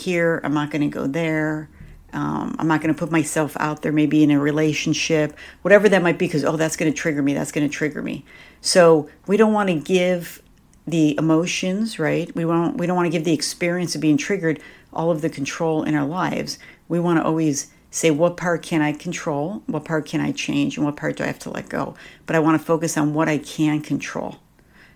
here, 0.00 0.40
I'm 0.42 0.54
not 0.54 0.70
going 0.70 0.82
to 0.82 0.88
go 0.88 1.06
there 1.06 1.68
um, 2.12 2.56
I'm 2.58 2.66
not 2.66 2.80
going 2.80 2.92
to 2.92 2.98
put 2.98 3.10
myself 3.10 3.56
out 3.60 3.82
there, 3.82 3.92
maybe 3.92 4.22
in 4.22 4.30
a 4.30 4.40
relationship, 4.40 5.36
whatever 5.62 5.88
that 5.88 6.02
might 6.02 6.18
be, 6.18 6.26
because, 6.26 6.44
oh, 6.44 6.56
that's 6.56 6.76
going 6.76 6.92
to 6.92 6.96
trigger 6.96 7.22
me. 7.22 7.34
That's 7.34 7.52
going 7.52 7.68
to 7.68 7.72
trigger 7.72 8.02
me. 8.02 8.24
So 8.60 9.08
we 9.26 9.36
don't 9.36 9.52
want 9.52 9.68
to 9.68 9.76
give 9.76 10.42
the 10.86 11.16
emotions, 11.18 11.98
right? 11.98 12.34
We, 12.34 12.44
want, 12.44 12.78
we 12.78 12.86
don't 12.86 12.96
want 12.96 13.06
to 13.06 13.10
give 13.10 13.24
the 13.24 13.32
experience 13.32 13.94
of 13.94 14.00
being 14.00 14.16
triggered 14.16 14.60
all 14.92 15.10
of 15.10 15.20
the 15.20 15.30
control 15.30 15.84
in 15.84 15.94
our 15.94 16.06
lives. 16.06 16.58
We 16.88 16.98
want 16.98 17.18
to 17.20 17.24
always 17.24 17.70
say, 17.92 18.10
what 18.10 18.36
part 18.36 18.62
can 18.62 18.82
I 18.82 18.92
control? 18.92 19.62
What 19.66 19.84
part 19.84 20.06
can 20.06 20.20
I 20.20 20.32
change? 20.32 20.76
And 20.76 20.84
what 20.84 20.96
part 20.96 21.16
do 21.16 21.24
I 21.24 21.28
have 21.28 21.38
to 21.40 21.50
let 21.50 21.68
go? 21.68 21.94
But 22.26 22.34
I 22.34 22.40
want 22.40 22.60
to 22.60 22.64
focus 22.64 22.96
on 22.96 23.14
what 23.14 23.28
I 23.28 23.38
can 23.38 23.80
control 23.82 24.38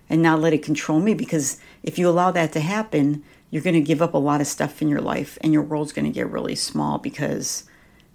and 0.09 0.21
not 0.21 0.41
let 0.41 0.53
it 0.53 0.63
control 0.63 0.99
me 0.99 1.13
because 1.13 1.59
if 1.81 1.97
you 1.97 2.09
allow 2.09 2.31
that 2.31 2.51
to 2.53 2.59
happen, 2.59 3.23
you're 3.49 3.61
going 3.63 3.75
to 3.75 3.81
give 3.81 4.01
up 4.01 4.13
a 4.13 4.17
lot 4.17 4.41
of 4.41 4.47
stuff 4.47 4.81
in 4.81 4.87
your 4.87 5.01
life 5.01 5.37
and 5.41 5.53
your 5.53 5.61
world's 5.61 5.93
going 5.93 6.05
to 6.05 6.11
get 6.11 6.29
really 6.29 6.55
small 6.55 6.97
because 6.97 7.63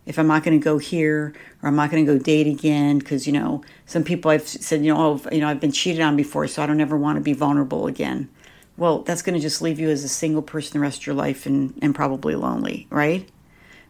if 0.07 0.19
I'm 0.19 0.27
not 0.27 0.43
going 0.43 0.59
to 0.59 0.65
go 0.65 0.79
here 0.79 1.35
or 1.63 1.69
I'm 1.69 1.77
not 1.77 1.91
going 1.91 2.05
to 2.05 2.13
go 2.13 2.19
date 2.19 2.47
again 2.47 2.99
because 2.99 3.27
you 3.27 3.33
know 3.33 3.63
some 3.87 4.05
people 4.05 4.31
I've 4.31 4.47
said 4.47 4.85
you 4.85 4.93
know 4.93 5.01
oh 5.01 5.29
you 5.31 5.41
know 5.41 5.49
I've 5.49 5.61
been 5.61 5.73
cheated 5.73 6.01
on 6.01 6.17
before 6.17 6.47
so 6.47 6.63
I 6.63 6.67
don't 6.67 6.81
ever 6.81 6.97
want 6.97 7.17
to 7.17 7.23
be 7.23 7.33
vulnerable 7.33 7.87
again. 7.87 8.29
Well, 8.77 9.03
that's 9.03 9.23
going 9.23 9.35
to 9.35 9.41
just 9.41 9.61
leave 9.61 9.79
you 9.79 9.91
as 9.91 10.05
a 10.05 10.09
single 10.09 10.43
person 10.43 10.73
the 10.73 10.81
rest 10.81 11.01
of 11.01 11.07
your 11.07 11.15
life 11.15 11.47
and 11.47 11.79
and 11.83 11.95
probably 11.95 12.35
lonely, 12.35 12.87
right? 12.91 13.29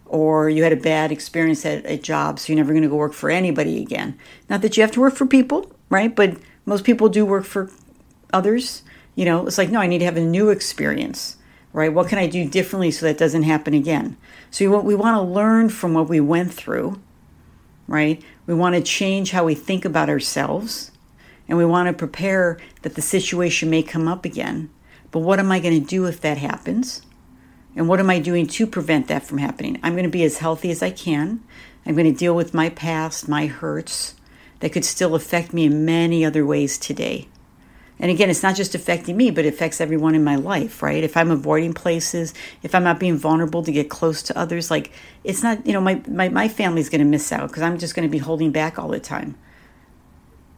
Or 0.06 0.50
you 0.50 0.64
had 0.64 0.72
a 0.72 0.76
bad 0.76 1.12
experience 1.12 1.64
at 1.64 1.86
a 1.86 1.96
job 1.96 2.38
so 2.38 2.52
you're 2.52 2.62
never 2.62 2.72
going 2.72 2.82
to 2.82 2.88
go 2.88 2.96
work 2.96 3.12
for 3.12 3.30
anybody 3.30 3.80
again. 3.80 4.18
Not 4.48 4.62
that 4.62 4.76
you 4.76 4.82
have 4.82 4.92
to 4.92 5.00
work 5.00 5.14
for 5.14 5.26
people, 5.26 5.72
right? 5.88 6.14
But 6.14 6.36
most 6.66 6.84
people 6.84 7.08
do 7.08 7.24
work 7.24 7.44
for 7.44 7.70
others. 8.32 8.82
You 9.14 9.24
know, 9.24 9.46
it's 9.46 9.58
like 9.58 9.70
no, 9.70 9.80
I 9.80 9.86
need 9.86 9.98
to 9.98 10.04
have 10.04 10.16
a 10.16 10.24
new 10.24 10.50
experience 10.50 11.36
right? 11.72 11.92
What 11.92 12.08
can 12.08 12.18
I 12.18 12.26
do 12.26 12.48
differently 12.48 12.90
so 12.90 13.06
that 13.06 13.18
doesn't 13.18 13.44
happen 13.44 13.74
again? 13.74 14.16
So 14.50 14.64
we 14.64 14.68
want, 14.68 14.84
we 14.84 14.94
want 14.94 15.16
to 15.16 15.22
learn 15.22 15.68
from 15.68 15.94
what 15.94 16.08
we 16.08 16.20
went 16.20 16.52
through, 16.52 17.00
right? 17.86 18.22
We 18.46 18.54
want 18.54 18.74
to 18.74 18.82
change 18.82 19.30
how 19.30 19.44
we 19.44 19.54
think 19.54 19.84
about 19.84 20.08
ourselves 20.08 20.90
and 21.48 21.56
we 21.56 21.64
want 21.64 21.88
to 21.88 21.92
prepare 21.92 22.58
that 22.82 22.94
the 22.94 23.02
situation 23.02 23.70
may 23.70 23.82
come 23.82 24.08
up 24.08 24.24
again. 24.24 24.70
But 25.10 25.20
what 25.20 25.40
am 25.40 25.50
I 25.50 25.60
going 25.60 25.80
to 25.80 25.86
do 25.86 26.06
if 26.06 26.20
that 26.20 26.38
happens? 26.38 27.02
And 27.76 27.88
what 27.88 28.00
am 28.00 28.10
I 28.10 28.18
doing 28.18 28.46
to 28.48 28.66
prevent 28.66 29.08
that 29.08 29.24
from 29.24 29.38
happening? 29.38 29.78
I'm 29.82 29.92
going 29.92 30.04
to 30.04 30.10
be 30.10 30.24
as 30.24 30.38
healthy 30.38 30.70
as 30.70 30.82
I 30.82 30.90
can. 30.90 31.42
I'm 31.86 31.94
going 31.94 32.12
to 32.12 32.18
deal 32.18 32.34
with 32.34 32.54
my 32.54 32.68
past, 32.68 33.28
my 33.28 33.46
hurts 33.46 34.14
that 34.58 34.72
could 34.72 34.84
still 34.84 35.14
affect 35.14 35.52
me 35.52 35.64
in 35.64 35.84
many 35.84 36.24
other 36.24 36.44
ways 36.44 36.78
today. 36.78 37.28
And 38.00 38.10
again, 38.10 38.30
it's 38.30 38.42
not 38.42 38.56
just 38.56 38.74
affecting 38.74 39.14
me, 39.18 39.30
but 39.30 39.44
it 39.44 39.52
affects 39.52 39.78
everyone 39.78 40.14
in 40.14 40.24
my 40.24 40.36
life, 40.36 40.82
right? 40.82 41.04
If 41.04 41.18
I'm 41.18 41.30
avoiding 41.30 41.74
places, 41.74 42.32
if 42.62 42.74
I'm 42.74 42.82
not 42.82 42.98
being 42.98 43.18
vulnerable 43.18 43.62
to 43.62 43.70
get 43.70 43.90
close 43.90 44.22
to 44.22 44.38
others, 44.38 44.70
like 44.70 44.90
it's 45.22 45.42
not, 45.42 45.66
you 45.66 45.74
know, 45.74 45.82
my, 45.82 46.00
my, 46.08 46.30
my 46.30 46.48
family's 46.48 46.88
going 46.88 47.00
to 47.00 47.04
miss 47.04 47.30
out 47.30 47.48
because 47.48 47.62
I'm 47.62 47.78
just 47.78 47.94
going 47.94 48.08
to 48.08 48.10
be 48.10 48.18
holding 48.18 48.52
back 48.52 48.78
all 48.78 48.88
the 48.88 49.00
time, 49.00 49.36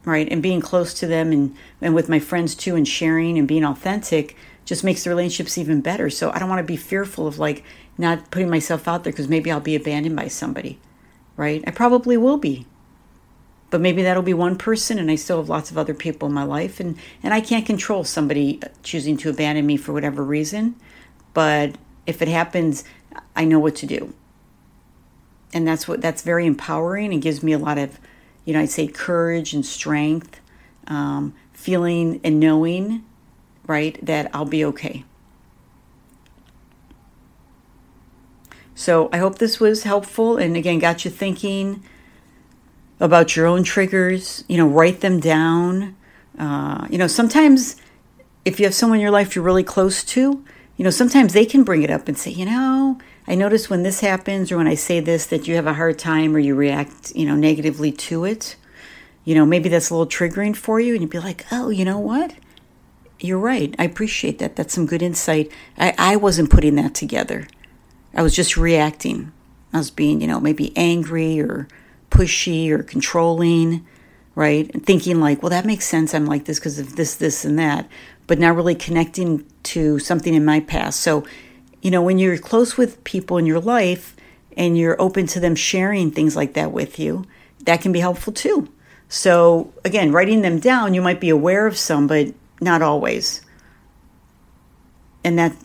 right? 0.05 0.27
And 0.31 0.41
being 0.41 0.61
close 0.61 0.93
to 0.95 1.07
them 1.07 1.33
and, 1.33 1.53
and 1.81 1.93
with 1.93 2.07
my 2.07 2.19
friends 2.19 2.55
too 2.55 2.77
and 2.77 2.87
sharing 2.87 3.37
and 3.37 3.45
being 3.45 3.65
authentic 3.65 4.37
just 4.63 4.85
makes 4.85 5.03
the 5.03 5.09
relationships 5.09 5.57
even 5.57 5.81
better. 5.81 6.09
So 6.09 6.31
I 6.31 6.39
don't 6.39 6.47
want 6.47 6.59
to 6.59 6.71
be 6.71 6.77
fearful 6.77 7.27
of 7.27 7.39
like 7.39 7.65
not 7.97 8.31
putting 8.31 8.49
myself 8.49 8.87
out 8.87 9.03
there 9.03 9.11
because 9.11 9.27
maybe 9.27 9.51
I'll 9.51 9.59
be 9.59 9.75
abandoned 9.75 10.15
by 10.15 10.29
somebody, 10.29 10.79
right? 11.35 11.61
I 11.67 11.71
probably 11.71 12.15
will 12.15 12.37
be 12.37 12.65
but 13.73 13.81
maybe 13.81 14.03
that'll 14.03 14.21
be 14.21 14.35
one 14.35 14.55
person 14.55 14.99
and 14.99 15.09
i 15.09 15.15
still 15.15 15.37
have 15.37 15.49
lots 15.49 15.71
of 15.71 15.77
other 15.79 15.95
people 15.95 16.27
in 16.27 16.33
my 16.33 16.43
life 16.43 16.79
and 16.79 16.95
and 17.23 17.33
i 17.33 17.41
can't 17.41 17.65
control 17.65 18.03
somebody 18.03 18.61
choosing 18.83 19.17
to 19.17 19.29
abandon 19.29 19.65
me 19.65 19.75
for 19.75 19.93
whatever 19.93 20.23
reason 20.23 20.75
but 21.33 21.75
if 22.05 22.21
it 22.21 22.27
happens 22.27 22.83
i 23.35 23.45
know 23.45 23.59
what 23.59 23.75
to 23.75 23.85
do. 23.85 24.13
And 25.53 25.67
that's 25.67 25.87
what 25.87 26.01
that's 26.01 26.21
very 26.21 26.45
empowering. 26.45 27.13
And 27.13 27.21
gives 27.21 27.43
me 27.43 27.51
a 27.51 27.59
lot 27.59 27.77
of 27.77 27.99
you 28.45 28.53
know 28.53 28.59
i'd 28.59 28.69
say 28.69 28.87
courage 28.87 29.53
and 29.53 29.65
strength 29.65 30.39
um, 30.87 31.33
feeling 31.53 32.19
and 32.23 32.39
knowing 32.39 33.05
right 33.67 34.03
that 34.05 34.29
i'll 34.33 34.45
be 34.45 34.65
okay. 34.65 35.03
So 38.75 39.09
i 39.13 39.17
hope 39.17 39.37
this 39.37 39.59
was 39.59 39.83
helpful 39.83 40.37
and 40.37 40.57
again 40.57 40.79
got 40.79 41.05
you 41.05 41.11
thinking 41.11 41.83
about 43.03 43.35
your 43.35 43.45
own 43.45 43.63
triggers, 43.63 44.45
you 44.47 44.57
know, 44.57 44.65
write 44.65 45.01
them 45.01 45.19
down. 45.19 45.95
Uh, 46.39 46.87
you 46.89 46.97
know, 46.97 47.05
sometimes 47.05 47.75
if 48.45 48.59
you 48.59 48.65
have 48.65 48.73
someone 48.73 48.97
in 48.97 49.01
your 49.01 49.11
life 49.11 49.35
you're 49.35 49.43
really 49.43 49.63
close 49.63 50.05
to, 50.05 50.43
you 50.77 50.83
know, 50.83 50.89
sometimes 50.89 51.33
they 51.33 51.45
can 51.45 51.63
bring 51.63 51.83
it 51.83 51.91
up 51.91 52.07
and 52.07 52.17
say, 52.17 52.31
you 52.31 52.45
know, 52.45 52.97
I 53.27 53.35
notice 53.35 53.69
when 53.69 53.83
this 53.83 53.99
happens 53.99 54.51
or 54.51 54.57
when 54.57 54.67
I 54.67 54.75
say 54.75 55.01
this 55.01 55.25
that 55.27 55.47
you 55.47 55.55
have 55.55 55.67
a 55.67 55.73
hard 55.73 55.99
time 55.99 56.33
or 56.33 56.39
you 56.39 56.55
react, 56.55 57.13
you 57.13 57.25
know, 57.25 57.35
negatively 57.35 57.91
to 57.91 58.23
it. 58.23 58.55
You 59.25 59.35
know, 59.35 59.45
maybe 59.45 59.67
that's 59.67 59.89
a 59.89 59.95
little 59.95 60.07
triggering 60.07 60.55
for 60.55 60.79
you, 60.79 60.93
and 60.93 61.01
you'd 61.01 61.09
be 61.09 61.19
like, 61.19 61.45
oh, 61.51 61.69
you 61.69 61.85
know 61.85 61.99
what? 61.99 62.35
You're 63.19 63.37
right. 63.37 63.73
I 63.79 63.85
appreciate 63.85 64.39
that. 64.39 64.55
That's 64.55 64.73
some 64.73 64.85
good 64.85 65.01
insight. 65.01 65.49
I, 65.77 65.93
I 65.97 66.15
wasn't 66.17 66.49
putting 66.49 66.75
that 66.75 66.93
together. 66.93 67.47
I 68.13 68.21
was 68.21 68.35
just 68.35 68.57
reacting. 68.57 69.31
I 69.71 69.77
was 69.77 69.91
being, 69.91 70.19
you 70.19 70.27
know, 70.27 70.41
maybe 70.41 70.75
angry 70.75 71.39
or 71.39 71.67
pushy 72.13 72.69
or 72.69 72.83
controlling, 72.83 73.85
right? 74.35 74.69
And 74.71 74.85
thinking 74.85 75.19
like, 75.19 75.41
well, 75.41 75.49
that 75.49 75.65
makes 75.65 75.85
sense. 75.85 76.13
I'm 76.13 76.27
like 76.27 76.45
this 76.45 76.59
because 76.59 76.77
of 76.77 76.95
this, 76.95 77.15
this, 77.15 77.43
and 77.43 77.57
that, 77.57 77.89
but 78.27 78.37
not 78.37 78.55
really 78.55 78.75
connecting 78.75 79.45
to 79.63 79.97
something 79.97 80.33
in 80.33 80.45
my 80.45 80.59
past. 80.59 80.99
So, 80.99 81.25
you 81.81 81.89
know, 81.89 82.03
when 82.03 82.19
you're 82.19 82.37
close 82.37 82.77
with 82.77 83.03
people 83.03 83.39
in 83.39 83.47
your 83.47 83.59
life 83.59 84.15
and 84.55 84.77
you're 84.77 85.01
open 85.01 85.25
to 85.27 85.39
them 85.39 85.55
sharing 85.55 86.11
things 86.11 86.35
like 86.35 86.53
that 86.53 86.71
with 86.71 86.99
you, 86.99 87.25
that 87.65 87.81
can 87.81 87.91
be 87.91 87.99
helpful 87.99 88.31
too. 88.31 88.69
So, 89.09 89.73
again, 89.83 90.11
writing 90.11 90.41
them 90.41 90.59
down, 90.59 90.93
you 90.93 91.01
might 91.01 91.19
be 91.19 91.29
aware 91.29 91.65
of 91.65 91.77
some, 91.77 92.05
but 92.05 92.27
not 92.61 92.83
always. 92.83 93.41
And 95.23 95.39
that 95.39 95.55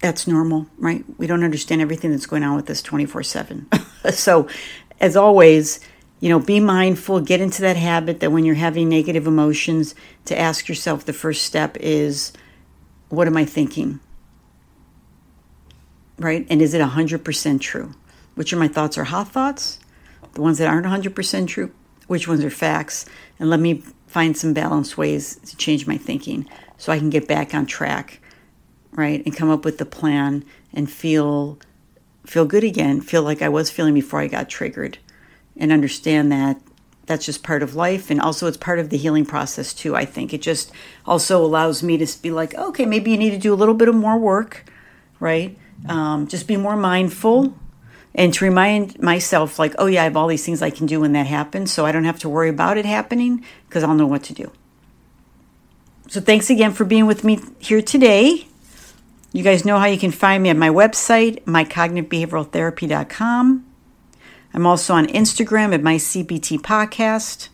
that's 0.00 0.26
normal, 0.26 0.66
right? 0.76 1.04
We 1.18 1.26
don't 1.26 1.44
understand 1.44 1.80
everything 1.80 2.10
that's 2.10 2.26
going 2.26 2.42
on 2.42 2.56
with 2.56 2.68
us 2.68 2.82
24 2.82 3.22
7. 3.22 3.68
So 4.10 4.48
as 5.00 5.16
always, 5.16 5.80
you 6.20 6.28
know, 6.28 6.38
be 6.38 6.60
mindful, 6.60 7.20
get 7.20 7.40
into 7.40 7.62
that 7.62 7.76
habit 7.76 8.20
that 8.20 8.32
when 8.32 8.44
you're 8.44 8.54
having 8.54 8.88
negative 8.88 9.26
emotions, 9.26 9.94
to 10.24 10.38
ask 10.38 10.68
yourself 10.68 11.04
the 11.04 11.12
first 11.12 11.44
step 11.44 11.76
is, 11.78 12.32
what 13.08 13.26
am 13.26 13.36
I 13.36 13.44
thinking? 13.44 14.00
Right? 16.18 16.46
And 16.48 16.62
is 16.62 16.74
it 16.74 16.80
100% 16.80 17.60
true? 17.60 17.94
Which 18.34 18.52
of 18.52 18.58
my 18.58 18.68
thoughts 18.68 18.96
are 18.98 19.04
hot 19.04 19.28
thoughts? 19.28 19.78
The 20.32 20.42
ones 20.42 20.58
that 20.58 20.68
aren't 20.68 20.86
100% 20.86 21.48
true? 21.48 21.72
Which 22.06 22.28
ones 22.28 22.44
are 22.44 22.50
facts? 22.50 23.06
And 23.38 23.50
let 23.50 23.60
me 23.60 23.82
find 24.06 24.36
some 24.36 24.52
balanced 24.52 24.96
ways 24.96 25.36
to 25.36 25.56
change 25.56 25.86
my 25.86 25.96
thinking 25.96 26.48
so 26.78 26.92
I 26.92 26.98
can 26.98 27.10
get 27.10 27.28
back 27.28 27.54
on 27.54 27.66
track, 27.66 28.20
right? 28.92 29.24
And 29.24 29.36
come 29.36 29.50
up 29.50 29.64
with 29.64 29.78
the 29.78 29.86
plan 29.86 30.44
and 30.72 30.90
feel 30.90 31.58
feel 32.26 32.44
good 32.44 32.64
again, 32.64 33.00
feel 33.00 33.22
like 33.22 33.42
I 33.42 33.48
was 33.48 33.70
feeling 33.70 33.94
before 33.94 34.20
I 34.20 34.26
got 34.26 34.48
triggered, 34.48 34.98
and 35.56 35.72
understand 35.72 36.32
that 36.32 36.60
that's 37.06 37.26
just 37.26 37.42
part 37.42 37.62
of 37.62 37.74
life. 37.74 38.10
And 38.10 38.20
also, 38.20 38.46
it's 38.46 38.56
part 38.56 38.78
of 38.78 38.90
the 38.90 38.96
healing 38.96 39.26
process, 39.26 39.74
too. 39.74 39.94
I 39.94 40.04
think 40.04 40.32
it 40.32 40.42
just 40.42 40.72
also 41.06 41.44
allows 41.44 41.82
me 41.82 41.98
to 41.98 42.22
be 42.22 42.30
like, 42.30 42.54
okay, 42.54 42.86
maybe 42.86 43.10
you 43.10 43.18
need 43.18 43.30
to 43.30 43.38
do 43.38 43.52
a 43.52 43.56
little 43.56 43.74
bit 43.74 43.88
of 43.88 43.94
more 43.94 44.18
work, 44.18 44.64
right? 45.20 45.56
Um, 45.88 46.26
just 46.26 46.46
be 46.46 46.56
more 46.56 46.76
mindful 46.76 47.54
and 48.14 48.32
to 48.34 48.44
remind 48.44 49.00
myself, 49.02 49.58
like, 49.58 49.74
oh, 49.78 49.86
yeah, 49.86 50.02
I 50.02 50.04
have 50.04 50.16
all 50.16 50.28
these 50.28 50.44
things 50.44 50.62
I 50.62 50.70
can 50.70 50.86
do 50.86 51.00
when 51.00 51.12
that 51.12 51.26
happens. 51.26 51.72
So 51.72 51.84
I 51.84 51.92
don't 51.92 52.04
have 52.04 52.20
to 52.20 52.28
worry 52.28 52.48
about 52.48 52.78
it 52.78 52.86
happening 52.86 53.44
because 53.68 53.82
I'll 53.82 53.94
know 53.94 54.06
what 54.06 54.22
to 54.24 54.32
do. 54.32 54.52
So, 56.06 56.20
thanks 56.20 56.48
again 56.48 56.72
for 56.72 56.84
being 56.84 57.06
with 57.06 57.24
me 57.24 57.40
here 57.58 57.82
today. 57.82 58.46
You 59.34 59.42
guys 59.42 59.64
know 59.64 59.78
how 59.80 59.86
you 59.86 59.98
can 59.98 60.12
find 60.12 60.44
me 60.44 60.50
at 60.50 60.56
my 60.56 60.68
website, 60.68 61.42
mycognitivebehavioraltherapy.com. 61.42 63.66
I'm 64.54 64.64
also 64.64 64.94
on 64.94 65.08
Instagram 65.08 65.74
at 65.74 65.82
my 65.82 65.96
CBT 65.96 66.60
podcast. 66.60 67.48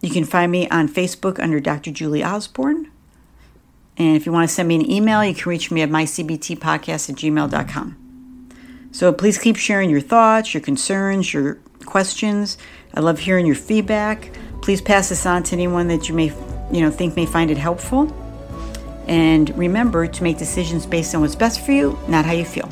You 0.00 0.10
can 0.10 0.24
find 0.24 0.50
me 0.50 0.68
on 0.70 0.88
Facebook 0.88 1.38
under 1.38 1.60
Dr. 1.60 1.92
Julie 1.92 2.24
Osborn. 2.24 2.90
And 3.96 4.16
if 4.16 4.26
you 4.26 4.32
want 4.32 4.48
to 4.48 4.52
send 4.52 4.66
me 4.66 4.74
an 4.74 4.90
email, 4.90 5.24
you 5.24 5.36
can 5.36 5.48
reach 5.48 5.70
me 5.70 5.82
at 5.82 5.88
mycbtpodcast 5.88 7.10
at 7.10 7.14
gmail.com. 7.14 8.48
So 8.90 9.12
please 9.12 9.38
keep 9.38 9.56
sharing 9.56 9.88
your 9.88 10.00
thoughts, 10.00 10.52
your 10.52 10.62
concerns, 10.62 11.32
your 11.32 11.60
questions. 11.86 12.58
I 12.92 12.98
love 12.98 13.20
hearing 13.20 13.46
your 13.46 13.54
feedback. 13.54 14.36
Please 14.62 14.82
pass 14.82 15.10
this 15.10 15.26
on 15.26 15.44
to 15.44 15.54
anyone 15.54 15.86
that 15.86 16.08
you 16.08 16.14
may, 16.16 16.32
you 16.72 16.80
know, 16.80 16.90
think 16.90 17.14
may 17.14 17.26
find 17.26 17.52
it 17.52 17.56
helpful. 17.56 18.12
And 19.08 19.56
remember 19.58 20.06
to 20.06 20.22
make 20.22 20.38
decisions 20.38 20.86
based 20.86 21.14
on 21.14 21.20
what's 21.20 21.34
best 21.34 21.60
for 21.60 21.72
you, 21.72 21.98
not 22.08 22.24
how 22.24 22.32
you 22.32 22.44
feel. 22.44 22.68